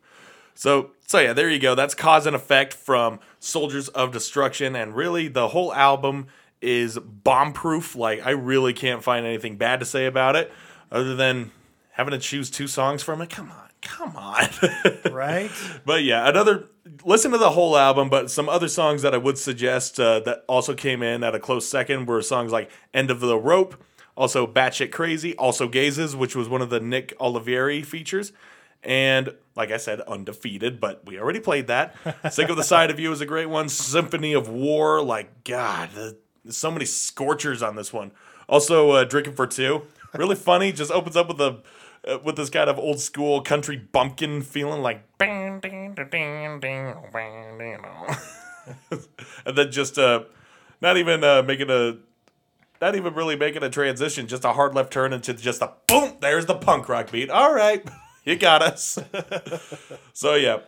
[0.54, 1.74] So so yeah, there you go.
[1.74, 6.26] That's cause and effect from Soldiers of Destruction, and really the whole album
[6.60, 7.94] is bomb proof.
[7.94, 10.50] Like I really can't find anything bad to say about it,
[10.90, 11.52] other than
[11.92, 13.30] having to choose two songs from it.
[13.30, 14.48] Come on, come on.
[15.12, 15.50] Right?
[15.84, 16.68] But yeah, another
[17.04, 18.08] listen to the whole album.
[18.08, 21.38] But some other songs that I would suggest uh, that also came in at a
[21.40, 23.82] close second were songs like "End of the Rope,"
[24.16, 28.32] also "Batshit Crazy," also "Gazes," which was one of the Nick Oliveri features,
[28.82, 31.94] and like I said, "Undefeated." But we already played that.
[32.32, 33.68] "Sick of the Side of You" is a great one.
[33.68, 36.14] "Symphony of War," like God, there's
[36.56, 38.12] so many scorchers on this one.
[38.48, 39.82] Also, uh, "Drinking for Two,"
[40.14, 40.72] really funny.
[40.72, 41.60] Just opens up with a
[42.08, 46.60] uh, with this kind of old school country bumpkin feeling like bang, ding, ding, ding,
[46.60, 47.84] ding, bang, ding,
[49.46, 50.24] and then just uh
[50.80, 51.96] not even uh making a
[52.80, 56.12] not even really making a transition just a hard left turn into just a boom
[56.20, 57.30] there's the punk rock beat.
[57.30, 57.86] All right
[58.24, 58.98] you got us.
[60.12, 60.60] So yeah.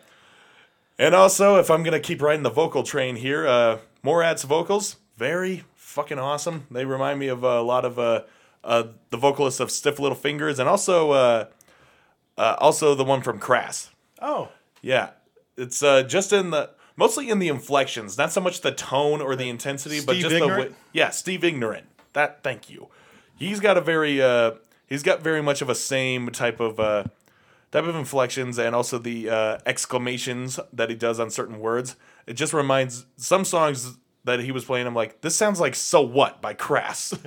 [0.99, 5.65] And also if i'm gonna keep riding the vocal train here uh morad's vocals very
[5.75, 6.67] fucking awesome.
[6.71, 8.23] They remind me of a lot of uh
[8.67, 11.45] uh, the vocalist of Stiff Little Fingers, and also uh,
[12.37, 13.91] uh, also the one from Crass.
[14.21, 14.49] Oh,
[14.83, 15.11] Yeah,
[15.57, 19.37] it's uh, just in the mostly in the inflections, not so much the tone or
[19.37, 20.71] the intensity, but Steve just the Ignorant?
[20.73, 20.77] way.
[20.93, 21.87] Yeah, Steve Ignorant.
[22.13, 22.89] That thank you.
[23.37, 24.53] He's got a very uh,
[24.87, 27.05] he's got very much of a same type of uh,
[27.71, 31.97] type of inflections and also the uh, exclamations that he does on certain words.
[32.27, 34.87] It just reminds some songs that he was playing.
[34.87, 37.15] I'm like, this sounds like "So What" by Crass.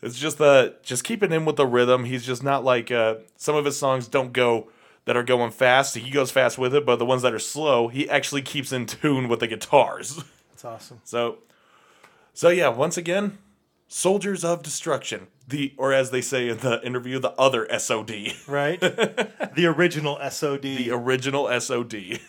[0.00, 2.04] It's just the just keeping in with the rhythm.
[2.04, 4.68] He's just not like uh, some of his songs don't go
[5.06, 7.88] that are going fast, he goes fast with it, but the ones that are slow,
[7.88, 10.22] he actually keeps in tune with the guitars.
[10.50, 11.00] That's awesome.
[11.02, 11.38] So,
[12.34, 13.38] so yeah, once again,
[13.88, 15.28] soldiers of destruction.
[15.46, 18.78] The or as they say in the interview, the other SOD, Right?
[18.80, 20.60] the original SOD.
[20.60, 22.20] the original SOD.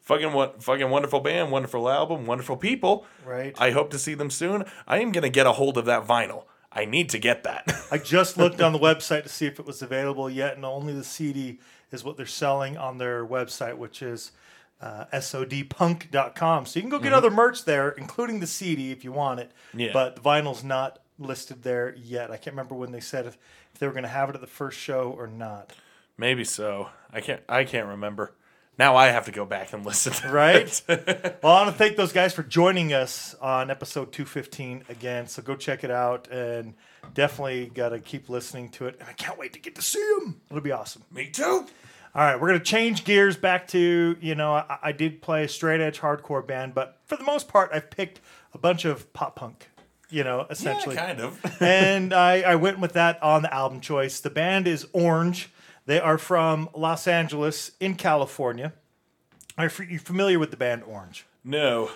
[0.00, 0.62] fucking what?
[0.62, 3.06] Fucking wonderful band, wonderful album, wonderful people.
[3.24, 3.54] Right.
[3.58, 4.64] I hope to see them soon.
[4.86, 6.44] I am gonna get a hold of that vinyl.
[6.72, 7.72] I need to get that.
[7.90, 10.92] I just looked on the website to see if it was available yet, and only
[10.92, 11.58] the CD
[11.90, 14.30] is what they're selling on their website, which is
[14.80, 16.66] uh, sodpunk.com.
[16.66, 19.50] So you can go get other merch there, including the CD if you want it.
[19.74, 19.90] Yeah.
[19.92, 22.30] But the vinyl's not listed there yet.
[22.30, 23.36] I can't remember when they said if,
[23.74, 25.72] if they were going to have it at the first show or not.
[26.16, 26.90] Maybe so.
[27.12, 27.42] I can't.
[27.48, 28.32] I can't remember.
[28.80, 30.14] Now I have to go back and listen.
[30.14, 30.82] to Right?
[31.42, 35.26] Well, I want to thank those guys for joining us on episode 215 again.
[35.26, 36.72] So go check it out and
[37.12, 38.96] definitely got to keep listening to it.
[38.98, 40.40] And I can't wait to get to see them.
[40.48, 41.02] It'll be awesome.
[41.10, 41.44] Me too.
[42.14, 45.44] All right, we're going to change gears back to, you know, I, I did play
[45.44, 48.20] a straight edge hardcore band, but for the most part, I've picked
[48.54, 49.68] a bunch of pop punk,
[50.08, 50.94] you know, essentially.
[50.94, 51.38] Yeah, kind of.
[51.62, 54.20] and I, I went with that on the album choice.
[54.20, 55.50] The band is Orange.
[55.90, 58.72] They are from Los Angeles in California.
[59.58, 61.26] Are you familiar with the band Orange?
[61.42, 61.90] no.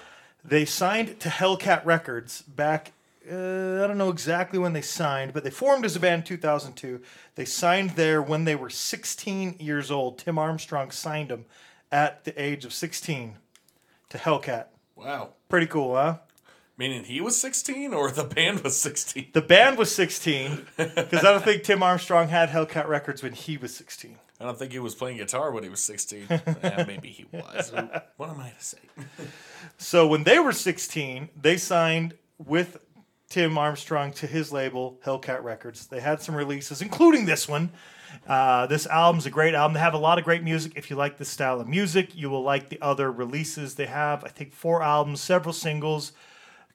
[0.45, 2.90] They signed to Hellcat Records back.
[3.24, 6.26] Uh, I don't know exactly when they signed, but they formed as a band in
[6.26, 7.03] 2002.
[7.36, 10.18] They signed there when they were 16 years old.
[10.18, 11.45] Tim Armstrong signed them
[11.92, 13.36] at the age of 16
[14.09, 14.66] to Hellcat.
[14.97, 15.34] Wow.
[15.49, 16.18] Pretty cool, huh?
[16.76, 19.28] Meaning he was 16 or the band was 16?
[19.32, 23.56] The band was 16 because I don't think Tim Armstrong had Hellcat Records when he
[23.56, 24.18] was 16.
[24.40, 26.26] I don't think he was playing guitar when he was 16.
[26.62, 27.72] Eh, maybe he was.
[28.16, 28.78] What am I to say?
[29.76, 32.78] So when they were 16, they signed with
[33.28, 35.86] Tim Armstrong to his label, Hellcat Records.
[35.86, 37.70] They had some releases, including this one.
[38.26, 39.74] Uh, this album's a great album.
[39.74, 40.72] They have a lot of great music.
[40.76, 43.74] If you like this style of music, you will like the other releases.
[43.74, 46.12] They have, I think, four albums, several singles.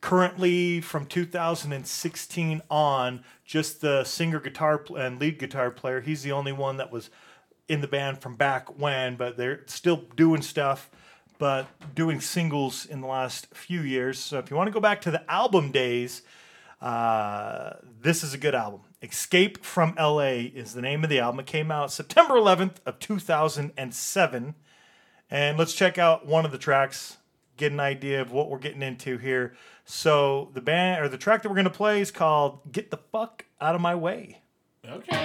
[0.01, 5.99] Currently, from 2016 on, just the singer, guitar, and lead guitar player.
[5.99, 7.09] He's the only one that was
[7.67, 10.89] in the band from back when, but they're still doing stuff,
[11.37, 14.17] but doing singles in the last few years.
[14.19, 16.23] So if you want to go back to the album days,
[16.81, 18.81] uh, this is a good album.
[19.01, 21.39] Escape from LA is the name of the album.
[21.39, 24.55] It came out September 11th of 2007.
[25.31, 27.17] And let's check out one of the tracks,
[27.55, 29.53] get an idea of what we're getting into here.
[29.91, 32.97] So the band or the track that we're going to play is called Get the
[33.11, 34.39] Fuck Out of My Way.
[34.85, 35.17] Okay.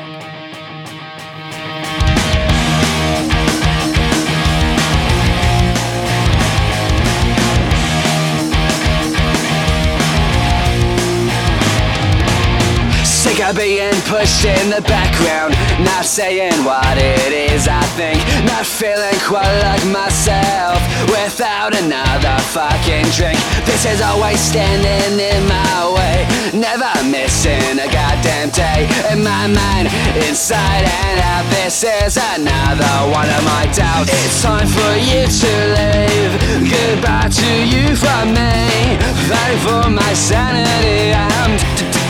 [13.05, 15.55] Sick of being pushed in the background
[15.85, 23.07] Not saying what it is I think Not feeling quite like myself Without another fucking
[23.17, 23.39] drink.
[23.65, 28.87] This is always standing in my way Never missing a goddamn day.
[29.11, 29.89] In my mind,
[30.29, 34.11] inside and out This is another one of my doubts.
[34.11, 36.33] It's time for you to leave.
[36.71, 38.97] Goodbye to you from me.
[39.27, 41.13] Fight for my sanity.
[41.13, 41.59] I'm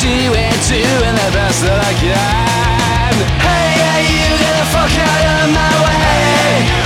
[0.05, 3.15] doing, the best that I can.
[3.41, 6.84] Hey, yeah, you the fuck out of my way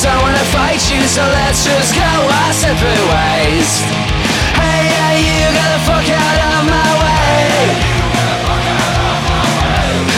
[0.00, 3.84] I don't wanna fight you, so let's just go our separate ways
[4.56, 7.68] Hey, yeah, you get the fuck out of my way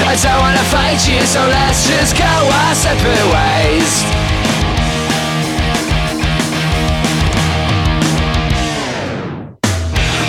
[0.07, 4.07] I don't wanna fight you, so let's just go our separate ways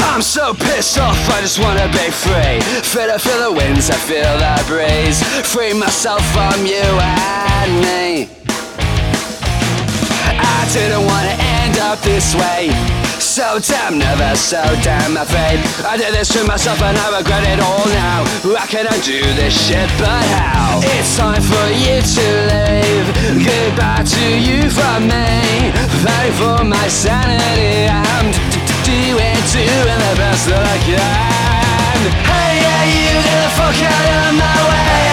[0.01, 2.61] I'm so pissed off, I just wanna be free.
[2.81, 5.21] Feel the, feel the winds, I feel the breeze.
[5.47, 8.52] Free myself from you and me.
[10.63, 12.71] I didn't wanna end up this way.
[13.19, 15.59] So damn nervous, so damn afraid.
[15.83, 18.23] I did this to myself and I regret it all now.
[18.55, 20.79] I can undo this shit, but how?
[20.95, 23.07] It's time for you to leave.
[23.43, 25.75] Goodbye to you from me.
[25.99, 27.91] Fight for my sanity.
[27.91, 28.31] I'm
[28.87, 31.99] doing, doing the best that I can.
[32.23, 35.12] Hey, yeah, you get the fuck out of my way.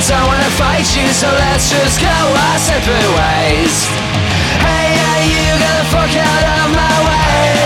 [0.00, 3.84] I don't wanna fight you, so let's just go our separate ways.
[4.64, 7.60] Hey, yeah, you get the fuck out of my way.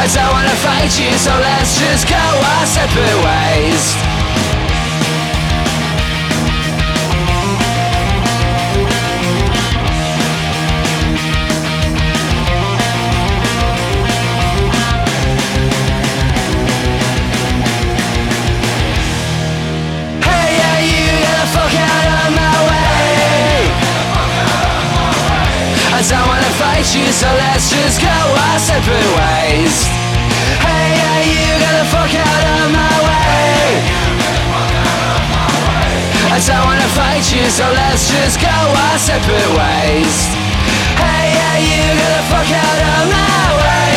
[0.00, 4.17] I don't wanna fight you, so let's just go our separate ways.
[26.78, 29.84] Fight you, so let's just go our separate ways.
[30.64, 33.60] Hey, hey, you the fuck out of my way.
[36.32, 40.14] I don't wanna fight you, so let's just go our separate ways.
[40.96, 43.94] Hey, hey, you the fuck out of my way.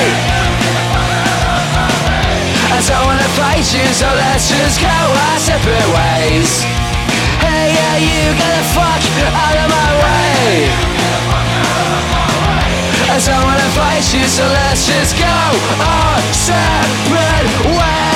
[2.76, 6.66] I don't wanna fight you, so let's just go our separate ways.
[7.40, 11.41] Hey, yeah, you the fuck out of my way.
[13.14, 15.26] I wanna fight you, so let's just go
[15.84, 18.12] our separate ways.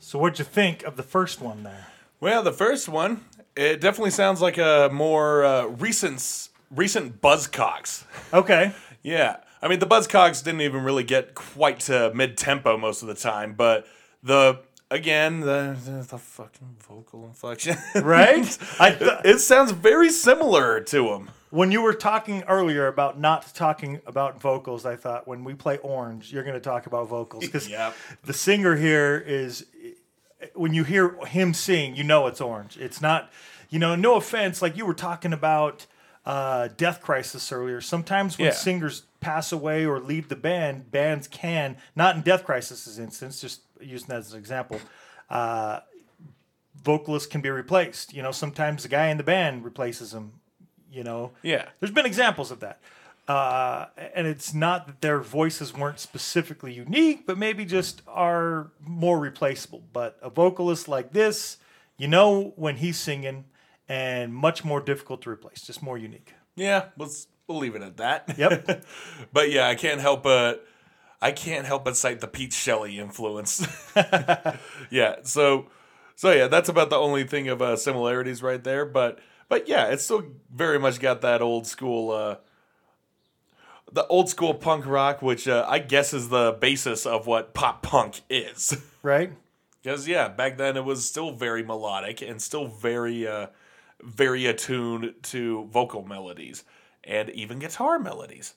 [0.00, 1.86] So what'd you think of the first one there?
[2.18, 3.24] Well, the first one,
[3.56, 8.04] it definitely sounds like a more uh, recent recent Buzzcocks.
[8.32, 8.72] Okay.
[9.02, 13.08] Yeah, I mean the Buzzcocks didn't even really get quite to mid tempo most of
[13.08, 13.86] the time, but
[14.20, 14.58] the
[14.90, 18.58] again the the, the fucking vocal inflection, Right?
[18.80, 21.30] I th- it sounds very similar to him.
[21.50, 25.78] when you were talking earlier about not talking about vocals, I thought when we play
[25.78, 27.94] Orange, you're going to talk about vocals because Yep.
[28.24, 29.66] the singer here is
[30.54, 32.76] when you hear him sing, you know it's Orange.
[32.76, 33.30] It's not,
[33.70, 35.86] you know, no offense, like you were talking about
[36.26, 37.80] uh, Death Crisis earlier.
[37.80, 38.52] Sometimes when Yeah.
[38.52, 43.60] singers pass away or leave the band, bands can not in Death Crisis's instance, just
[43.80, 44.80] using that as an example.
[45.30, 45.80] Uh,
[46.82, 48.12] vocalists can be replaced.
[48.12, 50.40] You know, sometimes the guy in the band replaces them.
[50.90, 51.66] You know, Yeah.
[51.80, 52.80] there's been examples of that.
[53.28, 59.18] Uh, and it's not that their voices weren't specifically unique, but maybe just are more
[59.18, 59.82] replaceable.
[59.92, 61.56] But a vocalist like this,
[61.96, 63.46] you know when he's singing,
[63.88, 66.34] and much more difficult to replace, just more unique.
[66.54, 68.34] Yeah, let's we'll leave it at that.
[68.36, 68.84] Yep.
[69.32, 70.66] but yeah, I can't help but
[71.20, 73.66] I can't help but cite the Pete Shelley influence.
[74.90, 75.68] yeah, so
[76.14, 78.84] so yeah, that's about the only thing of uh, similarities right there.
[78.84, 79.18] But
[79.48, 82.10] but yeah, it's still very much got that old school.
[82.10, 82.36] Uh,
[83.92, 87.82] the old school punk rock, which uh, I guess is the basis of what pop
[87.82, 88.76] punk is.
[89.02, 89.32] right?
[89.82, 93.46] Because yeah, back then it was still very melodic and still very, uh,
[94.02, 96.64] very attuned to vocal melodies
[97.04, 98.54] and even guitar melodies.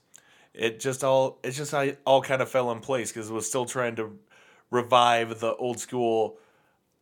[0.53, 3.47] It just all it just I, all kind of fell in place because it was
[3.47, 4.17] still trying to
[4.71, 6.37] revive the old school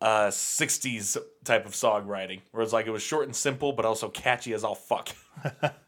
[0.01, 4.09] uh, '60s type of songwriting, where it's like it was short and simple, but also
[4.09, 5.09] catchy as all fuck.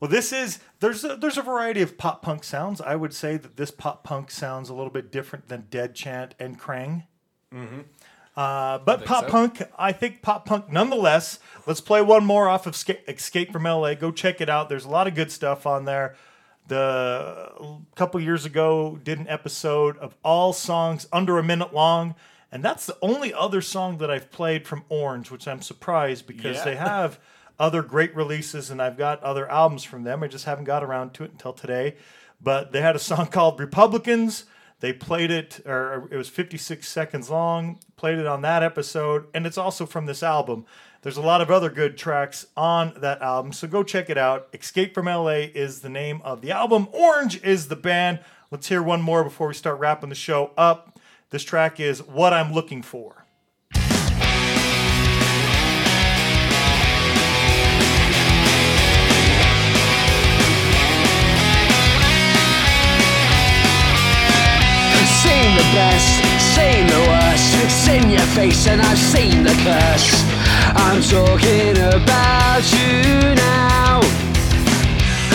[0.00, 2.80] Well, this is there's a, there's a variety of pop punk sounds.
[2.80, 6.34] I would say that this pop punk sounds a little bit different than Dead Chant
[6.38, 7.04] and Krang.
[7.52, 7.80] Mm-hmm.
[8.38, 9.30] Uh, but pop so.
[9.30, 11.40] punk, I think pop punk nonetheless.
[11.66, 13.94] Let's play one more off of Escape, Escape from LA.
[13.94, 14.68] Go check it out.
[14.68, 16.14] There's a lot of good stuff on there.
[16.68, 22.14] The a couple years ago did an episode of all songs under a minute long,
[22.52, 26.58] and that's the only other song that I've played from Orange, which I'm surprised because
[26.58, 26.64] Yeah.
[26.64, 27.18] they have
[27.58, 30.22] other great releases and I've got other albums from them.
[30.22, 31.96] I just haven't got around to it until today.
[32.40, 34.44] But they had a song called Republicans.
[34.80, 39.44] They played it, or it was 56 seconds long, played it on that episode, and
[39.46, 40.66] it's also from this album.
[41.02, 44.48] There's a lot of other good tracks on that album, so go check it out.
[44.52, 48.20] Escape from LA is the name of the album, Orange is the band.
[48.50, 50.98] Let's hear one more before we start wrapping the show up.
[51.30, 53.26] This track is What I'm Looking For.
[65.22, 66.10] Seen the best,
[66.54, 67.50] seen the worst,
[67.84, 70.08] seen your face and I've seen the curse.
[70.76, 74.00] I'm talking about you now.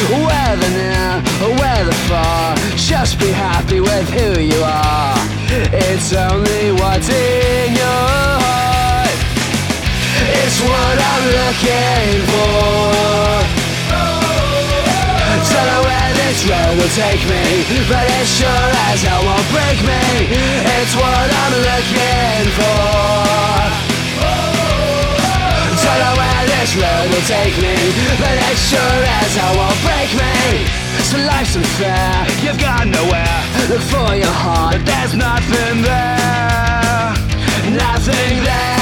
[0.10, 5.18] Whether near or whether far, just be happy with who you are.
[5.50, 8.08] It's only what's in your
[8.44, 9.20] heart.
[10.40, 13.63] It's what I'm looking for.
[15.54, 17.44] Don't know where this road will take me
[17.86, 20.02] But it sure as hell won't break me.
[20.82, 23.94] It's what I'm looking for.
[25.84, 27.76] Don't know where this road will take me
[28.18, 30.84] But it sure as hell won't break me.
[31.10, 33.40] So life's unfair, you've got nowhere.
[33.70, 37.14] Look for your heart, but there's nothing there.
[37.70, 38.74] Nothing there.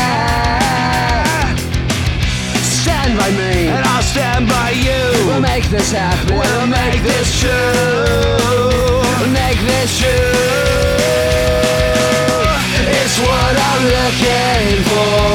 [2.64, 5.04] Stand by me, stand by you.
[5.26, 6.36] We'll make this happen.
[6.36, 7.48] We'll make this true.
[9.20, 10.36] We'll make this true.
[12.92, 15.32] It's what I'm looking for.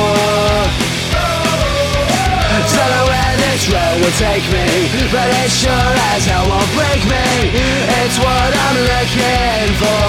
[2.77, 4.69] Don't know where this road will take me,
[5.09, 7.29] but it sure as hell won't break me.
[8.05, 10.05] It's what I'm looking for.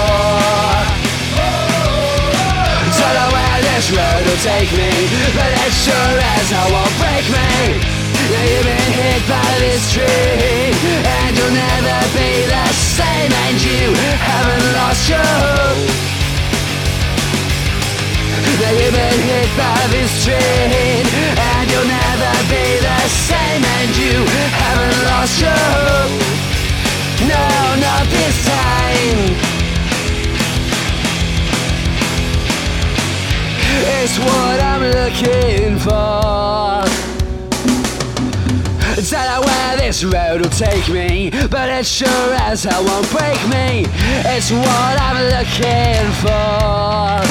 [3.00, 4.92] Don't know where this road will take me,
[5.32, 7.97] but it sure as hell won't break me.
[8.28, 14.66] You've been hit by this tree, and you'll never be the same, and you haven't
[14.76, 15.98] lost your hope.
[18.68, 24.24] You've been hit by this And you'll never be the same And you
[24.60, 26.20] haven't lost your hope.
[27.32, 27.44] No,
[27.80, 29.20] not this time.
[34.00, 37.07] It's what I'm looking for
[38.98, 43.38] Don't know where this road will take me But it sure as hell won't break
[43.46, 43.86] me.
[44.26, 47.22] It's what I'm looking for.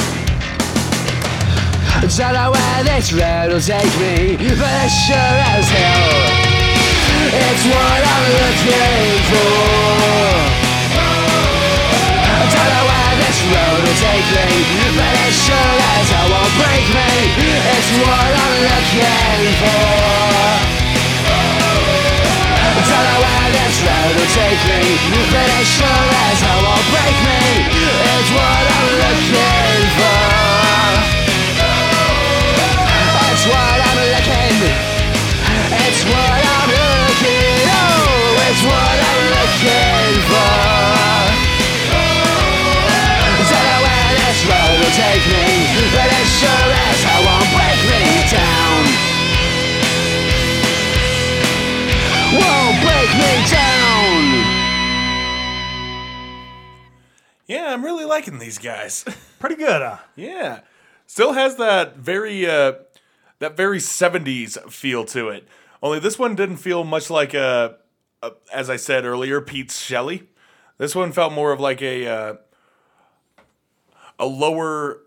[2.16, 6.08] Don't know where this road will take me, but it sure as hell.
[7.36, 9.52] It's what I'm looking for.
[12.48, 14.48] Don't know where this road will take me,
[14.96, 17.12] but it sure as hell won't break me.
[17.76, 20.77] It's what I'm looking for
[22.88, 24.82] Don't know where this road will take me,
[25.32, 27.40] but it sure as hell won't break me
[28.16, 30.38] It's what I'm looking for
[33.38, 34.66] it's what I'm looking.
[35.86, 37.70] It's what I'm looking.
[37.70, 40.58] Oh, it's what I'm looking for.
[43.46, 45.46] Don't know where this road will take me,
[45.94, 46.97] but it sure as
[53.18, 54.44] me down.
[57.46, 59.04] Yeah, I'm really liking these guys.
[59.38, 59.98] Pretty good, huh?
[60.16, 60.60] yeah,
[61.06, 62.72] still has that very uh,
[63.38, 65.46] that very '70s feel to it.
[65.82, 67.76] Only this one didn't feel much like a,
[68.22, 70.24] a as I said earlier, Pete Shelley.
[70.76, 72.34] This one felt more of like a uh,
[74.18, 75.00] a lower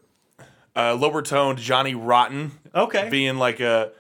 [0.76, 3.10] uh, lower toned Johnny Rotten Okay.
[3.10, 3.92] being like a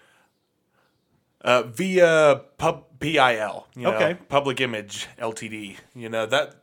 [1.44, 4.14] uh, via pub PIL, you know, Okay.
[4.30, 5.78] public image LTD.
[5.96, 6.56] You know that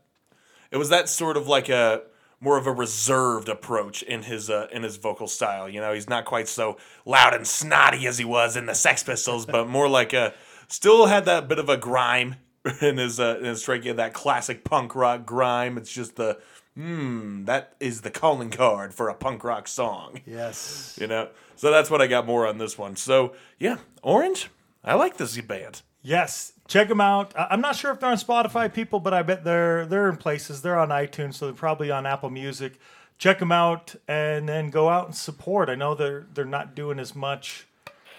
[0.70, 2.02] it was that sort of like a
[2.40, 5.68] more of a reserved approach in his uh, in his vocal style.
[5.68, 9.02] You know, he's not quite so loud and snotty as he was in the Sex
[9.02, 10.32] Pistols, but more like a
[10.68, 12.36] still had that bit of a grime
[12.80, 13.66] in his uh, in his.
[13.66, 15.76] Yeah, that classic punk rock grime.
[15.76, 16.38] It's just the
[16.76, 20.96] hmm, that is the calling card for a punk rock song Yes.
[21.00, 21.30] you know.
[21.56, 22.94] So that's what I got more on this one.
[22.94, 24.48] So yeah, Orange.
[24.84, 25.82] I like this band.
[26.02, 26.52] Yes.
[26.68, 27.32] Check them out.
[27.36, 30.16] I- I'm not sure if they're on Spotify, people, but I bet they're they're in
[30.16, 30.62] places.
[30.62, 32.78] They're on iTunes, so they're probably on Apple Music.
[33.18, 35.68] Check them out and then go out and support.
[35.68, 37.66] I know they're they're not doing as much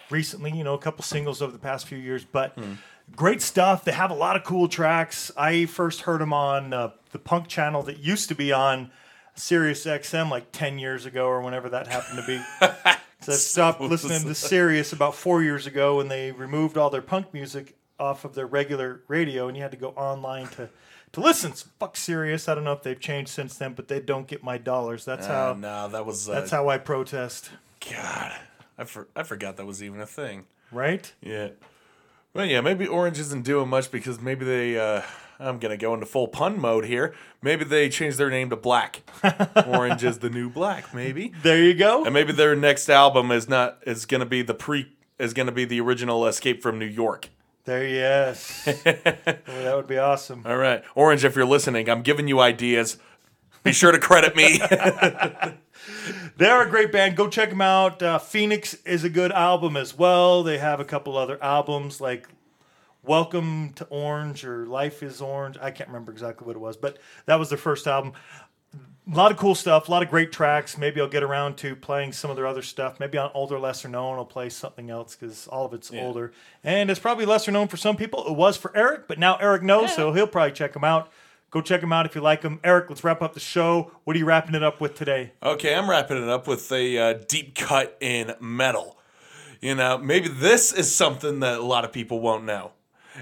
[0.09, 0.51] recently.
[0.51, 2.57] You know, a couple singles over the past few years, but
[3.15, 3.85] great stuff.
[3.85, 5.31] They have a lot of cool tracks.
[5.37, 8.91] I first heard them on uh, the punk channel that used to be on
[9.35, 12.41] Sirius XM like 10 years ago or whenever that happened to be.
[13.21, 17.01] So I stopped listening to Sirius about four years ago when they removed all their
[17.01, 20.69] punk music off of their regular radio, and you had to go online to
[21.11, 21.53] to listen.
[21.53, 22.47] So fuck Sirius.
[22.47, 25.05] I don't know if they've changed since then, but they don't get my dollars.
[25.05, 25.49] That's how.
[25.49, 27.51] Oh no, that was uh, That's how I protest.
[27.89, 28.33] God.
[28.77, 30.45] I for, I forgot that was even a thing.
[30.71, 31.11] Right?
[31.21, 31.49] Yeah.
[32.33, 34.79] Well, yeah, maybe Orange isn't doing much because maybe they.
[34.79, 35.01] Uh,
[35.39, 37.15] I'm gonna go into full pun mode here.
[37.41, 39.01] Maybe they changed their name to Black.
[39.67, 40.93] Orange is the new Black.
[40.93, 41.31] Maybe.
[41.43, 42.03] There you go.
[42.03, 45.63] And maybe their next album is not is gonna be the pre is gonna be
[45.63, 47.29] the original Escape from New York.
[47.63, 48.63] There, yes.
[48.67, 50.43] oh, that would be awesome.
[50.45, 52.97] All right, Orange, if you're listening, I'm giving you ideas.
[53.63, 54.57] Be sure to credit me.
[56.37, 57.17] They're a great band.
[57.17, 58.01] Go check them out.
[58.01, 60.43] Uh, Phoenix is a good album as well.
[60.43, 62.27] They have a couple other albums like
[63.03, 65.57] Welcome to Orange or Life is Orange.
[65.61, 66.97] I can't remember exactly what it was, but
[67.27, 68.11] that was their first album.
[69.11, 70.77] A lot of cool stuff, a lot of great tracks.
[70.77, 72.99] Maybe I'll get around to playing some of their other stuff.
[72.99, 76.33] Maybe on older, lesser known, I'll play something else because all of it's older.
[76.63, 78.27] And it's probably lesser known for some people.
[78.27, 81.09] It was for Eric, but now Eric knows, so he'll probably check them out.
[81.51, 82.59] Go check them out if you like them.
[82.63, 83.91] Eric, let's wrap up the show.
[84.03, 85.31] What are you wrapping it up with today?
[85.41, 88.97] Okay, I'm wrapping it up with a uh, deep cut in metal.
[89.61, 92.71] You know, maybe this is something that a lot of people won't know,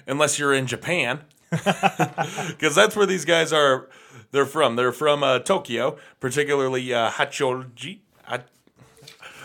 [0.05, 3.89] unless you're in Japan, because that's where these guys are.
[4.31, 4.75] They're from.
[4.75, 7.99] They're from uh, Tokyo, particularly uh, Hachoji.
[8.27, 8.41] I,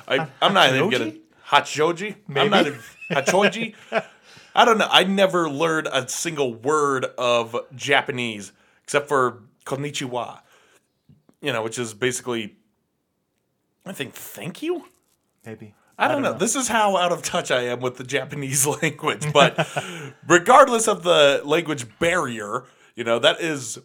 [0.09, 1.13] I, I'm not even gonna
[1.47, 2.17] Hachoji.
[2.29, 2.69] I'm not Maybe.
[2.69, 2.81] even
[3.11, 3.75] Hachoji.
[4.55, 4.89] I don't know.
[4.91, 8.53] I never learned a single word of Japanese
[8.83, 10.41] except for konnichiwa.
[11.41, 12.57] You know, which is basically,
[13.85, 14.85] I think, thank you.
[15.45, 15.75] Maybe.
[15.99, 16.33] I don't, know.
[16.33, 19.27] This is how out of touch I am with the Japanese language.
[19.33, 19.69] But
[20.27, 22.65] regardless of the language barrier,
[22.95, 23.79] you know, that is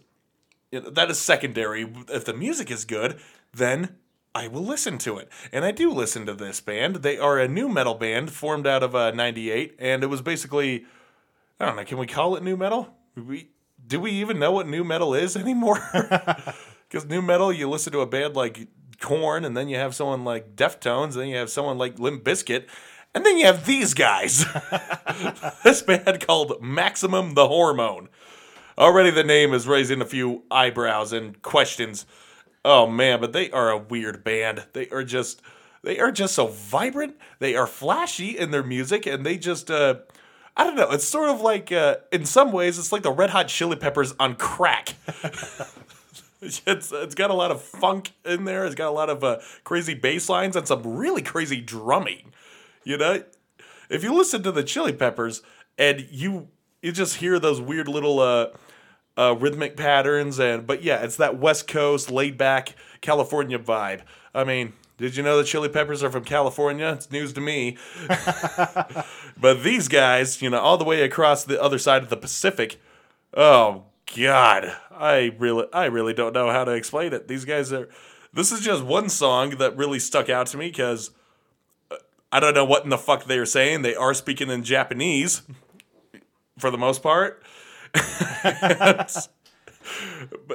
[0.72, 1.88] you know, that is secondary.
[2.10, 3.20] If the music is good,
[3.54, 3.96] then
[4.36, 5.30] I will listen to it.
[5.52, 6.98] And I do listen to this band.
[6.98, 10.86] They are a new metal band formed out of uh, 98 and it was basically
[11.60, 12.94] I don't know, can we call it new metal?
[13.16, 13.50] We
[13.86, 15.80] do we even know what new metal is anymore?
[16.90, 18.68] Because new metal, you listen to a band like
[18.99, 22.24] Korn, and then you have someone like Deftones, and then you have someone like Limp
[22.24, 22.65] Bizkit,
[23.14, 24.45] and then you have these guys.
[25.64, 28.10] this band called Maximum the Hormone.
[28.78, 32.06] Already the name is raising a few eyebrows and questions.
[32.64, 34.65] Oh man, but they are a weird band.
[34.74, 35.41] They are just
[35.84, 37.15] they are just so vibrant.
[37.40, 39.95] They are flashy in their music, and they just uh
[40.57, 40.90] I don't know.
[40.90, 44.15] It's sort of like, uh, in some ways, it's like the Red Hot Chili Peppers
[44.19, 44.95] on crack.
[46.41, 48.65] it's, it's got a lot of funk in there.
[48.65, 52.31] It's got a lot of uh, crazy bass lines and some really crazy drumming.
[52.84, 53.23] You know,
[53.89, 55.41] if you listen to the Chili Peppers
[55.77, 56.49] and you
[56.81, 58.47] you just hear those weird little uh,
[59.18, 64.01] uh, rhythmic patterns and but yeah, it's that West Coast laid back California vibe.
[64.34, 66.93] I mean, did you know the Chili Peppers are from California?
[66.93, 67.77] It's news to me.
[69.38, 72.80] but these guys, you know, all the way across the other side of the Pacific,
[73.35, 77.28] oh god, I really I really don't know how to explain it.
[77.28, 77.90] These guys are
[78.34, 81.12] this is just one song that really stuck out to me cuz
[81.92, 81.96] uh,
[82.32, 83.82] I don't know what in the fuck they are saying.
[83.82, 85.42] They are speaking in Japanese
[86.58, 87.44] for the most part.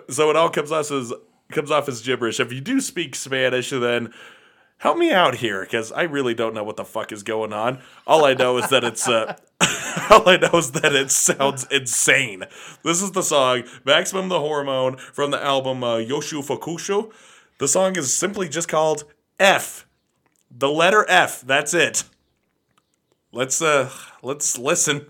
[0.08, 1.12] So it all comes off as
[1.50, 2.40] comes off as gibberish.
[2.40, 4.12] If you do speak Spanish, then
[4.82, 7.78] help me out here because I really don't know what the fuck is going on.
[8.04, 9.36] All I know is that it's uh,
[10.10, 12.44] all I know is that it sounds insane.
[12.84, 17.12] This is the song "Maximum the Hormone" from the album uh, Yoshu Fukushu.
[17.58, 19.04] The song is simply just called
[19.38, 19.86] F.
[20.50, 21.40] The letter F.
[21.42, 22.04] That's it.
[23.32, 23.88] Let's uh
[24.22, 25.06] let's listen.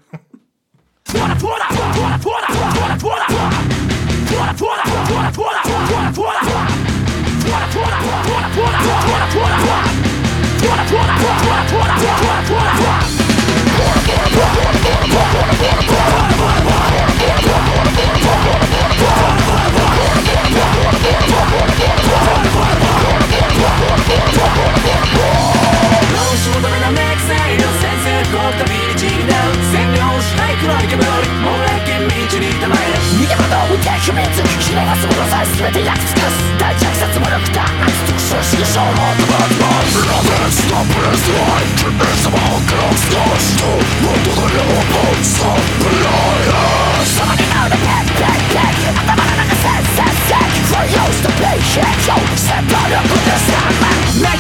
[30.63, 33.02] Like a melody, more like a meteorite.
[33.33, 34.29] てことを見て秘密
[34.61, 51.05] ひれがすごさえ全て焼き尽くす大弱説無力だ圧特殊主義者のトバッマンブラベスのブレストライクイズマンクロスとしトモンドのレオポンサンブライアス様に会うだけペッペッ頭の中センセンセン For you.
[51.25, 54.32] to be here Yo, step out of the summer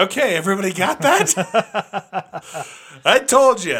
[0.00, 2.42] Okay, everybody got that?
[3.04, 3.78] I told you.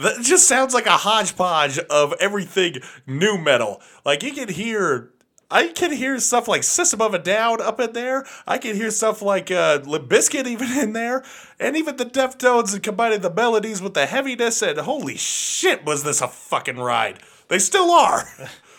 [0.00, 3.82] That just sounds like a hodgepodge of everything new metal.
[4.04, 5.10] Like you can hear
[5.50, 8.26] I can hear stuff like System of a Down up in there.
[8.46, 11.24] I can hear stuff like uh, Limp Bizkit even in there,
[11.58, 14.62] and even the Deftones and combining the melodies with the heaviness.
[14.62, 17.18] And holy shit, was this a fucking ride?
[17.48, 18.28] They still are.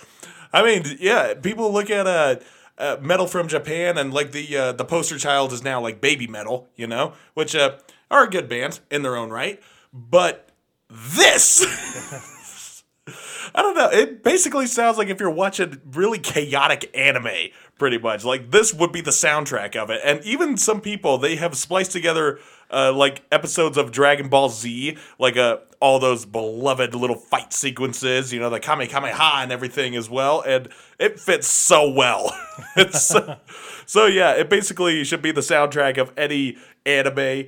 [0.54, 2.38] I mean, yeah, people look at uh,
[2.80, 6.68] uh, metal from Japan and like the uh, the poster child is now like Babymetal,
[6.76, 7.78] you know, which uh,
[8.10, 9.62] are a good band in their own right.
[9.94, 10.50] But
[10.90, 11.64] this,
[13.54, 13.90] I don't know.
[13.90, 18.24] It basically sounds like if you're watching really chaotic anime, pretty much.
[18.24, 20.02] Like this would be the soundtrack of it.
[20.04, 22.40] And even some people they have spliced together
[22.72, 28.34] uh, like episodes of Dragon Ball Z, like uh, all those beloved little fight sequences,
[28.34, 30.68] you know, the Kamehameha and everything as well, and
[31.00, 32.38] it fits so well.
[32.76, 33.38] it's so,
[33.86, 37.48] so yeah, it basically should be the soundtrack of any anime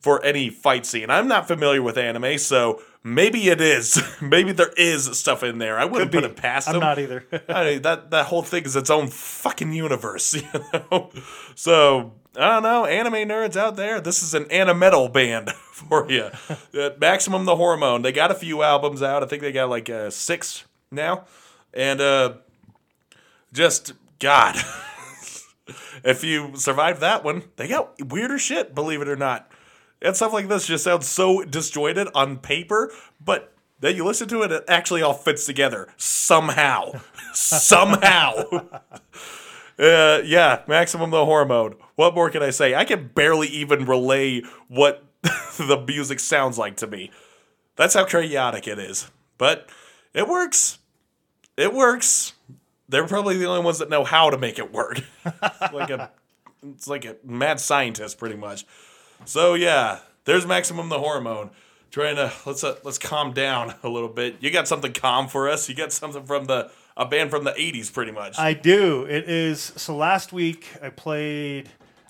[0.00, 1.10] for any fight scene.
[1.10, 4.00] I'm not familiar with anime, so maybe it is.
[4.20, 5.78] maybe there is stuff in there.
[5.78, 6.70] I wouldn't put it past it.
[6.70, 6.80] I'm them.
[6.80, 7.26] not either.
[7.48, 10.42] I mean, that that whole thing is its own fucking universe, you
[10.72, 11.10] know.
[11.54, 14.00] So I don't know, anime nerds out there.
[14.00, 16.30] This is an animetal band for you.
[16.76, 18.02] Uh, Maximum the Hormone.
[18.02, 19.22] They got a few albums out.
[19.22, 21.24] I think they got like uh, six now,
[21.72, 22.34] and uh,
[23.50, 24.56] just God.
[26.04, 28.74] if you survive that one, they got weirder shit.
[28.74, 29.50] Believe it or not,
[30.02, 32.92] and stuff like this just sounds so disjointed on paper,
[33.24, 37.00] but then you listen to it, it actually all fits together somehow.
[37.32, 38.68] somehow.
[39.78, 41.74] Uh, yeah, maximum the hormone.
[41.96, 42.74] What more can I say?
[42.74, 47.10] I can barely even relay what the music sounds like to me.
[47.76, 49.10] That's how chaotic it is.
[49.38, 49.68] But
[50.14, 50.78] it works.
[51.56, 52.32] It works.
[52.88, 55.00] They're probably the only ones that know how to make it work.
[55.72, 56.10] like a
[56.62, 58.64] it's like a mad scientist pretty much.
[59.24, 61.50] So yeah, there's maximum the hormone.
[61.90, 64.36] Trying to let's uh, let's calm down a little bit.
[64.40, 65.68] You got something calm for us?
[65.68, 68.38] You got something from the a band from the 80s pretty much.
[68.38, 69.04] I do.
[69.04, 69.96] It is so.
[69.96, 71.68] Last week I played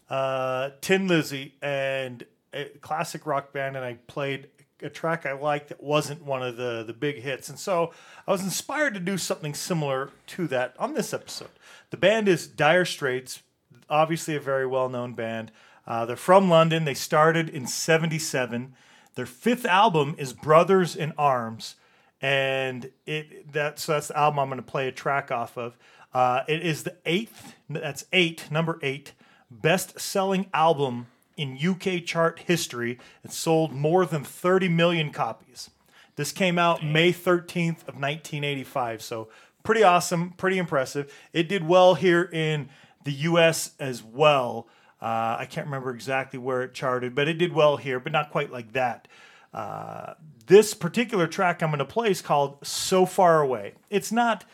[0.09, 4.49] uh, Thin Lizzy and a classic rock band, and I played
[4.83, 7.93] a track I liked that wasn't one of the the big hits, and so
[8.27, 11.51] I was inspired to do something similar to that on this episode.
[11.91, 13.43] The band is Dire Straits,
[13.91, 15.51] obviously a very well known band.
[15.87, 16.85] Uh, they're from London.
[16.85, 18.75] They started in '77.
[19.15, 21.77] Their fifth album is Brothers in Arms
[22.27, 25.77] and it that so that's the album I'm going to play a track off of.
[26.13, 27.55] Uh, it is the eighth.
[27.71, 29.13] That's eight, number eight,
[29.49, 32.99] best-selling album in UK chart history.
[33.23, 35.71] It sold more than 30 million copies.
[36.17, 39.03] This came out May 13th of 1985.
[39.03, 39.29] So
[39.63, 41.15] pretty awesome, pretty impressive.
[41.33, 42.71] It did well here in
[43.05, 44.67] the US as well.
[45.01, 48.33] Uh, I can't remember exactly where it charted, but it did well here, but not
[48.33, 49.07] quite like that.
[49.53, 50.15] Uh,
[50.47, 54.45] this particular track I'm going to play is called "So Far Away." It's not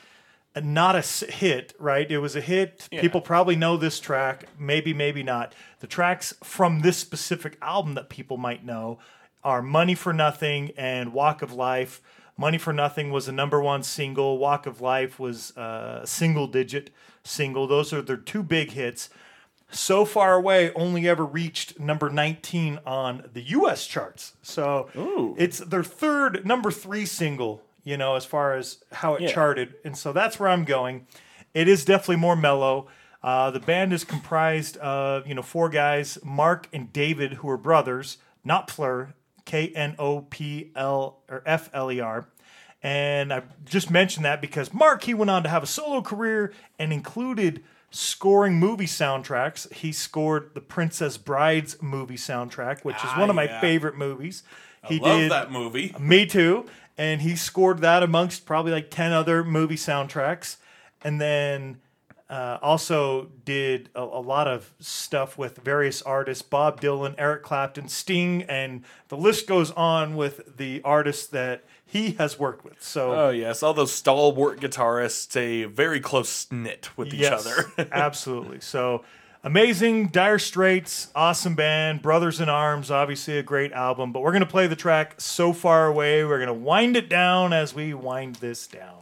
[0.63, 2.11] not a hit, right?
[2.11, 2.89] It was a hit.
[2.91, 5.55] People probably know this track, maybe, maybe not.
[5.81, 8.99] The tracks from this specific album that people might know
[9.43, 12.01] are "Money for Nothing" and "Walk of Life."
[12.37, 14.39] "Money for Nothing" was a number one single.
[14.39, 16.91] "Walk of Life" was a single-digit
[17.25, 17.67] single.
[17.67, 19.09] Those are their two big hits
[19.73, 24.35] so far away only ever reached number 19 on the US charts.
[24.43, 24.89] So
[25.39, 29.75] it's their third number 3 single, you know, as far as how it charted.
[29.85, 31.07] And so that's where I'm going.
[31.55, 32.89] It is definitely more mellow.
[33.23, 37.57] Uh, the band is comprised of, you know, four guys, Mark and David, who are
[37.57, 39.13] brothers, Knopfler,
[39.45, 42.27] K N O P L or F L E R.
[42.83, 46.53] And I just mentioned that because Mark, he went on to have a solo career
[46.79, 47.63] and included
[47.93, 49.73] scoring movie soundtracks.
[49.73, 53.61] He scored the Princess Brides movie soundtrack, which is Ah, one of my yeah.
[53.61, 54.43] favorite movies.
[54.89, 55.95] He Love did that movie.
[56.01, 56.67] me too.
[56.99, 60.57] And he scored that amongst probably like 10 other movie soundtracks.
[61.03, 61.81] And then
[62.29, 67.89] uh, also did a, a lot of stuff with various artists Bob Dylan, Eric Clapton,
[67.89, 72.83] Sting, and the list goes on with the artists that he has worked with.
[72.83, 77.71] So, Oh yes, all those stalwart guitarists stay very close knit with each yes, other.
[77.93, 78.61] absolutely.
[78.61, 79.05] So,
[79.45, 80.07] amazing.
[80.07, 82.01] Dire Straits, awesome band.
[82.01, 84.11] Brothers in Arms, obviously a great album.
[84.11, 86.25] But we're going to play the track So Far Away.
[86.25, 89.02] We're going to wind it down as we wind this down.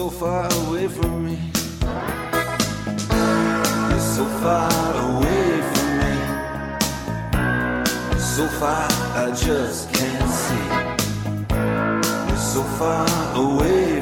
[0.00, 1.38] So far away from me.
[3.90, 6.14] You're so far away from me.
[8.18, 8.88] So far
[9.24, 10.68] I just can't see.
[12.28, 13.06] You're so far
[13.44, 13.99] away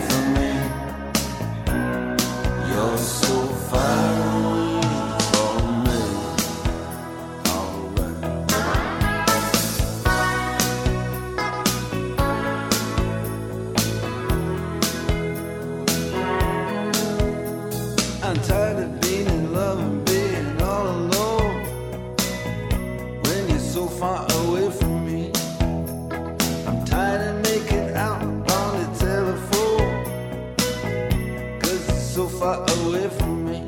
[32.48, 33.58] far away from me.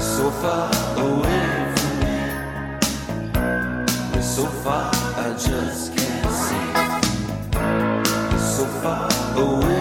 [0.00, 0.70] So far
[1.06, 2.18] away from me.
[4.22, 6.68] So far, I just can't see.
[8.54, 9.08] So far
[9.44, 9.79] away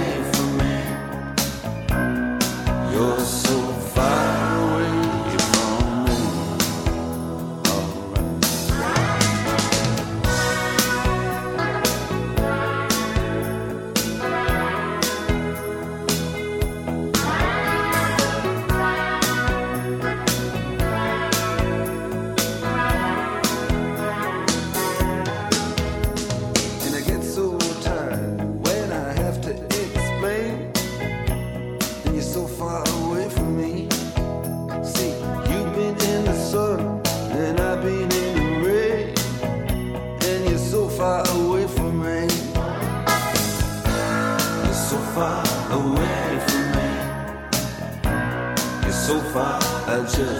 [50.09, 50.38] far,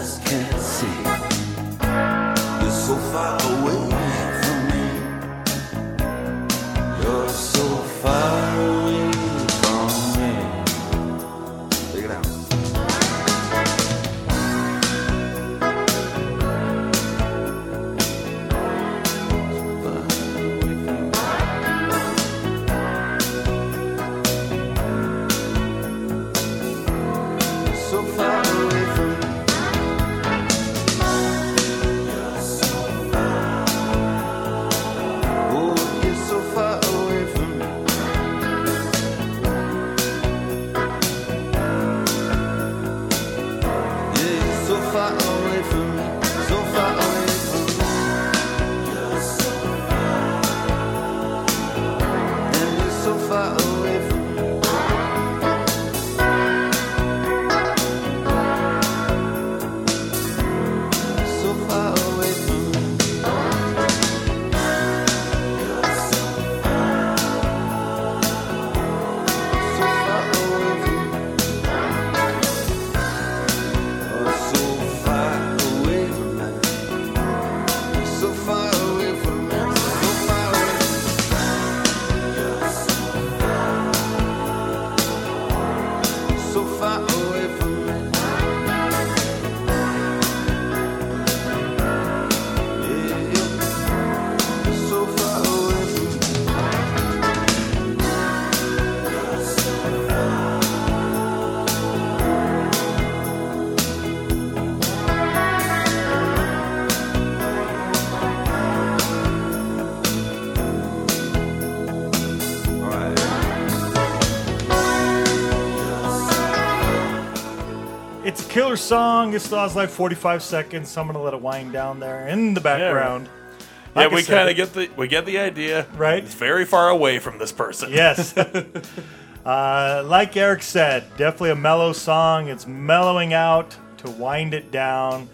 [118.22, 119.32] It's a killer song.
[119.32, 122.52] It still has like 45 seconds, so I'm gonna let it wind down there in
[122.52, 123.28] the background.
[123.28, 123.62] Yeah,
[124.02, 125.86] Like I we said- kind of get the we get the idea.
[125.96, 126.22] Right.
[126.22, 127.90] It's very far away from this person.
[127.92, 128.36] Yes.
[129.46, 132.48] uh, like Eric said, definitely a mellow song.
[132.48, 135.28] It's mellowing out to wind it down.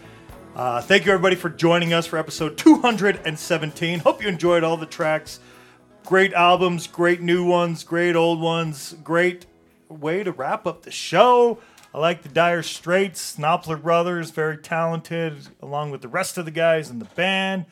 [0.55, 3.99] Uh, thank you, everybody, for joining us for episode 217.
[3.99, 5.39] Hope you enjoyed all the tracks.
[6.05, 8.95] Great albums, great new ones, great old ones.
[9.03, 9.45] Great
[9.89, 11.59] way to wrap up the show.
[11.93, 16.51] I like the Dire Straits, Knopfler Brothers, very talented, along with the rest of the
[16.51, 17.65] guys in the band.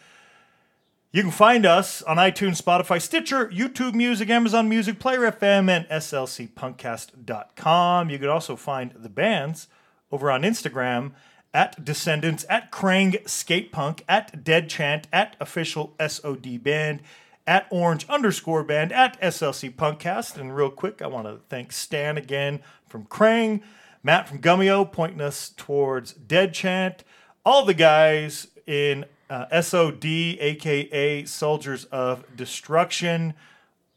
[1.11, 5.87] You can find us on iTunes, Spotify, Stitcher, YouTube Music, Amazon Music, Player FM, and
[5.87, 8.09] slcpunkcast.com.
[8.09, 9.69] You can also find the bands
[10.11, 11.13] over on Instagram
[11.53, 16.99] at Descendents, at Krang Skate Punk, at Dead Chant, at Official SOD Band,
[17.47, 20.37] at Orange underscore Band, at SLC Punkcast.
[20.37, 22.59] And real quick, I want to thank Stan again
[22.89, 23.61] from Krang,
[24.05, 27.03] Matt from Gummio pointing us towards Dead Chant,
[27.43, 33.33] all the guys in uh, SOD, aka Soldiers of Destruction.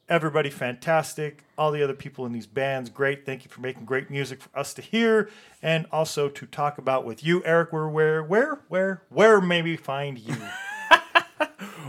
[0.09, 1.45] Everybody fantastic.
[1.59, 3.27] All the other people in these bands, great.
[3.27, 5.29] Thank you for making great music for us to hear
[5.61, 7.75] and also to talk about with you, Eric.
[7.75, 10.37] Where, where, where, where, where may we find you?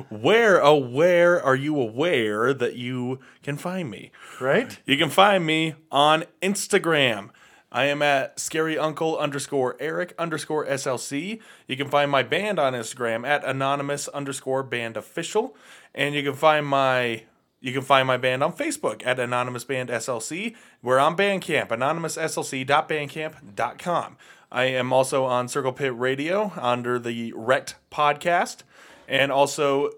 [0.10, 4.12] Where, oh, where are you aware that you can find me?
[4.40, 4.80] Right?
[4.86, 7.30] You can find me on Instagram.
[7.72, 11.40] I am at scary uncle underscore Eric underscore SLC.
[11.68, 15.56] You can find my band on Instagram at anonymous underscore band official.
[15.94, 17.24] And you can find my
[17.62, 20.56] you can find my band on Facebook at Anonymous Band SLC.
[20.82, 24.18] We're on Bandcamp, anonymousslc.bandcamp.com.
[24.52, 28.64] I am also on Circle Pit Radio under the Wrecked podcast,
[29.08, 29.92] and also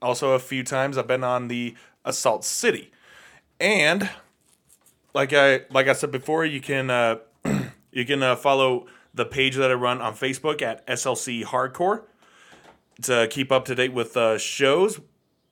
[0.00, 1.74] also a few times I've been on the
[2.04, 2.92] Assault City.
[3.60, 4.08] And
[5.14, 7.16] like I like I said before, you can uh,
[7.92, 12.02] you can uh, follow the page that I run on Facebook at SLC Hardcore
[13.02, 15.00] to keep up to date with uh, shows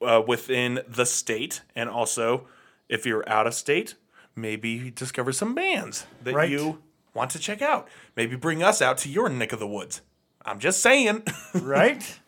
[0.03, 2.47] uh, within the state, and also
[2.89, 3.95] if you're out of state,
[4.37, 6.51] maybe discover some bands that Right.
[6.51, 6.83] you
[7.15, 7.89] want to check out.
[8.15, 10.03] Maybe bring us out to your neck of the woods.
[10.45, 11.23] I'm just saying.
[11.55, 12.21] Right?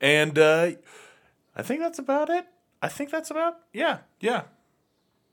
[0.00, 0.70] and uh,
[1.56, 2.46] I think that's about it.
[2.80, 4.42] I think that's about yeah, yeah.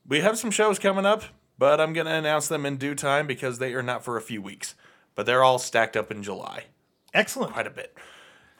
[0.08, 1.24] We have some shows coming up,
[1.58, 4.40] but I'm gonna announce them in due time because they are not for a few
[4.40, 4.74] weeks.
[5.14, 6.64] But they're all stacked up in July,
[7.12, 7.52] Excellent.
[7.52, 7.96] quite a bit.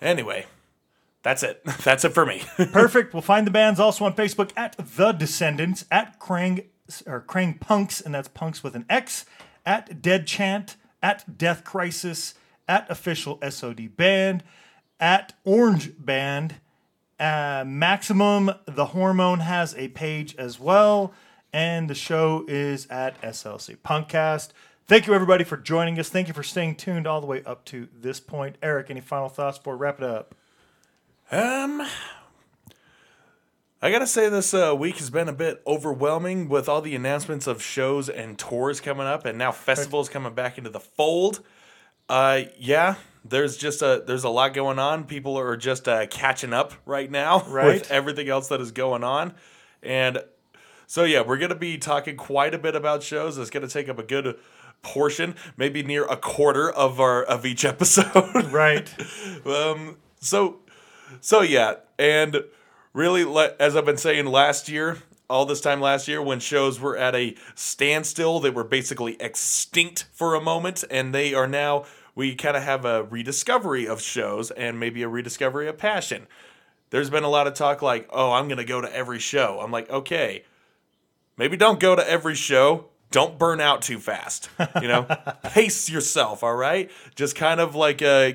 [0.02, 0.46] Anyway,
[1.22, 1.62] that's it.
[1.84, 2.42] That's it for me.
[2.72, 3.12] Perfect.
[3.12, 6.64] We'll find the bands also on Facebook at The Descendents, at Krang
[7.06, 9.26] or Krang Punks, and that's punks with an X,
[9.66, 12.34] at Dead Chant, at Death Crisis,
[12.66, 14.42] at Official SOD Band,
[14.98, 16.54] at Orange Band.
[17.20, 21.12] Uh, Maximum The Hormone has a page as well,
[21.52, 24.50] and the show is at SLC Punkcast.
[24.86, 26.08] Thank you everybody for joining us.
[26.08, 28.56] Thank you for staying tuned all the way up to this point.
[28.62, 30.34] Eric, any final thoughts before we wrap it up?
[31.30, 31.82] Um,
[33.80, 37.46] I gotta say this uh, week has been a bit overwhelming with all the announcements
[37.46, 41.40] of shows and tours coming up, and now festivals coming back into the fold.
[42.08, 42.94] Uh, yeah,
[43.24, 45.04] there's just a there's a lot going on.
[45.04, 47.66] People are just uh, catching up right now Right.
[47.66, 49.34] with everything else that is going on,
[49.82, 50.18] and
[50.88, 53.36] so yeah, we're gonna be talking quite a bit about shows.
[53.36, 54.38] It's gonna take up a good
[54.82, 58.50] portion, maybe near a quarter of our of each episode.
[58.50, 58.92] Right.
[59.46, 60.58] Um, so,
[61.20, 62.42] so yeah, and
[62.92, 63.22] really,
[63.60, 64.98] as I've been saying last year,
[65.30, 70.06] all this time last year, when shows were at a standstill, they were basically extinct
[70.12, 71.84] for a moment, and they are now.
[72.14, 76.26] We kind of have a rediscovery of shows and maybe a rediscovery of passion.
[76.90, 79.70] There's been a lot of talk like, "Oh, I'm gonna go to every show." I'm
[79.70, 80.42] like, okay,
[81.38, 82.88] maybe don't go to every show.
[83.10, 84.50] Don't burn out too fast.
[84.82, 85.04] You know,
[85.44, 86.42] pace yourself.
[86.42, 88.32] All right, just kind of like uh,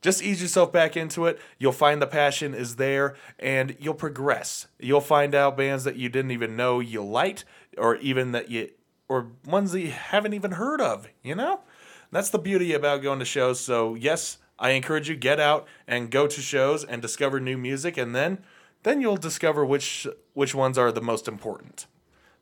[0.00, 1.38] just ease yourself back into it.
[1.58, 4.66] You'll find the passion is there and you'll progress.
[4.78, 7.44] You'll find out bands that you didn't even know you liked
[7.76, 8.70] or even that you
[9.08, 11.60] or ones that you haven't even heard of, you know?
[12.12, 13.60] That's the beauty about going to shows.
[13.60, 17.96] So, yes, I encourage you get out and go to shows and discover new music
[17.96, 18.38] and then
[18.82, 21.86] then you'll discover which which ones are the most important.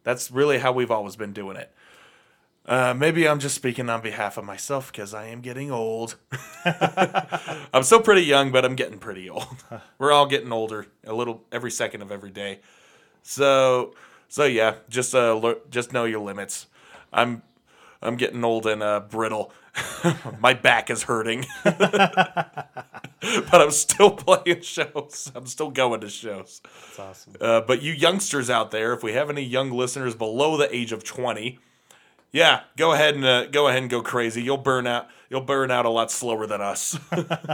[0.09, 1.70] That's really how we've always been doing it.
[2.64, 6.14] Uh, maybe I'm just speaking on behalf of myself because I am getting old.
[6.64, 9.62] I'm still pretty young, but I'm getting pretty old.
[9.98, 12.60] We're all getting older a little every second of every day.
[13.22, 13.93] So,
[14.30, 16.68] so yeah, just uh, just know your limits.
[17.12, 17.43] I'm
[18.01, 19.52] I'm getting old and uh, brittle.
[20.40, 21.44] My back is hurting,
[23.51, 25.32] but I'm still playing shows.
[25.35, 26.61] I'm still going to shows.
[26.62, 27.36] That's awesome.
[27.40, 30.93] Uh, but you youngsters out there, if we have any young listeners below the age
[30.93, 31.59] of 20,
[32.31, 34.43] yeah, go ahead and uh, go ahead and go crazy.
[34.43, 35.09] You'll burn out.
[35.31, 36.99] You'll burn out a lot slower than us.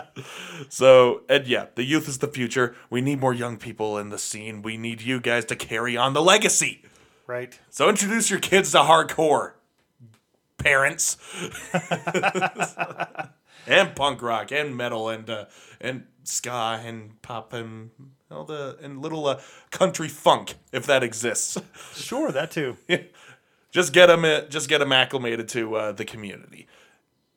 [0.69, 2.77] so, and yeah, the youth is the future.
[2.89, 4.63] We need more young people in the scene.
[4.63, 6.83] We need you guys to carry on the legacy.
[7.27, 7.59] Right.
[7.71, 9.53] So introduce your kids to hardcore,
[10.59, 11.17] parents,
[13.67, 15.47] and punk rock and metal and uh,
[15.81, 17.91] and ska and pop and
[18.31, 21.59] all the and little uh, country funk if that exists.
[21.95, 22.77] Sure, that too.
[23.71, 26.67] just get them just get them acclimated to uh, the community.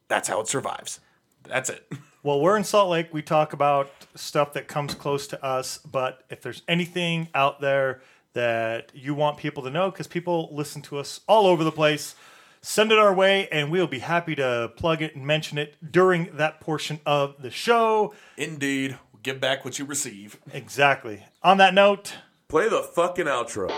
[0.08, 1.00] That's how it survives.
[1.44, 1.92] That's it.
[2.24, 3.14] Well, we're in Salt Lake.
[3.14, 8.02] We talk about stuff that comes close to us, but if there's anything out there
[8.34, 12.16] that you want people to know, because people listen to us all over the place,
[12.62, 16.30] send it our way and we'll be happy to plug it and mention it during
[16.38, 18.14] that portion of the show.
[18.38, 20.38] Indeed, give back what you receive.
[20.54, 21.26] Exactly.
[21.44, 22.16] On that note,
[22.48, 23.70] Play the fucking outro.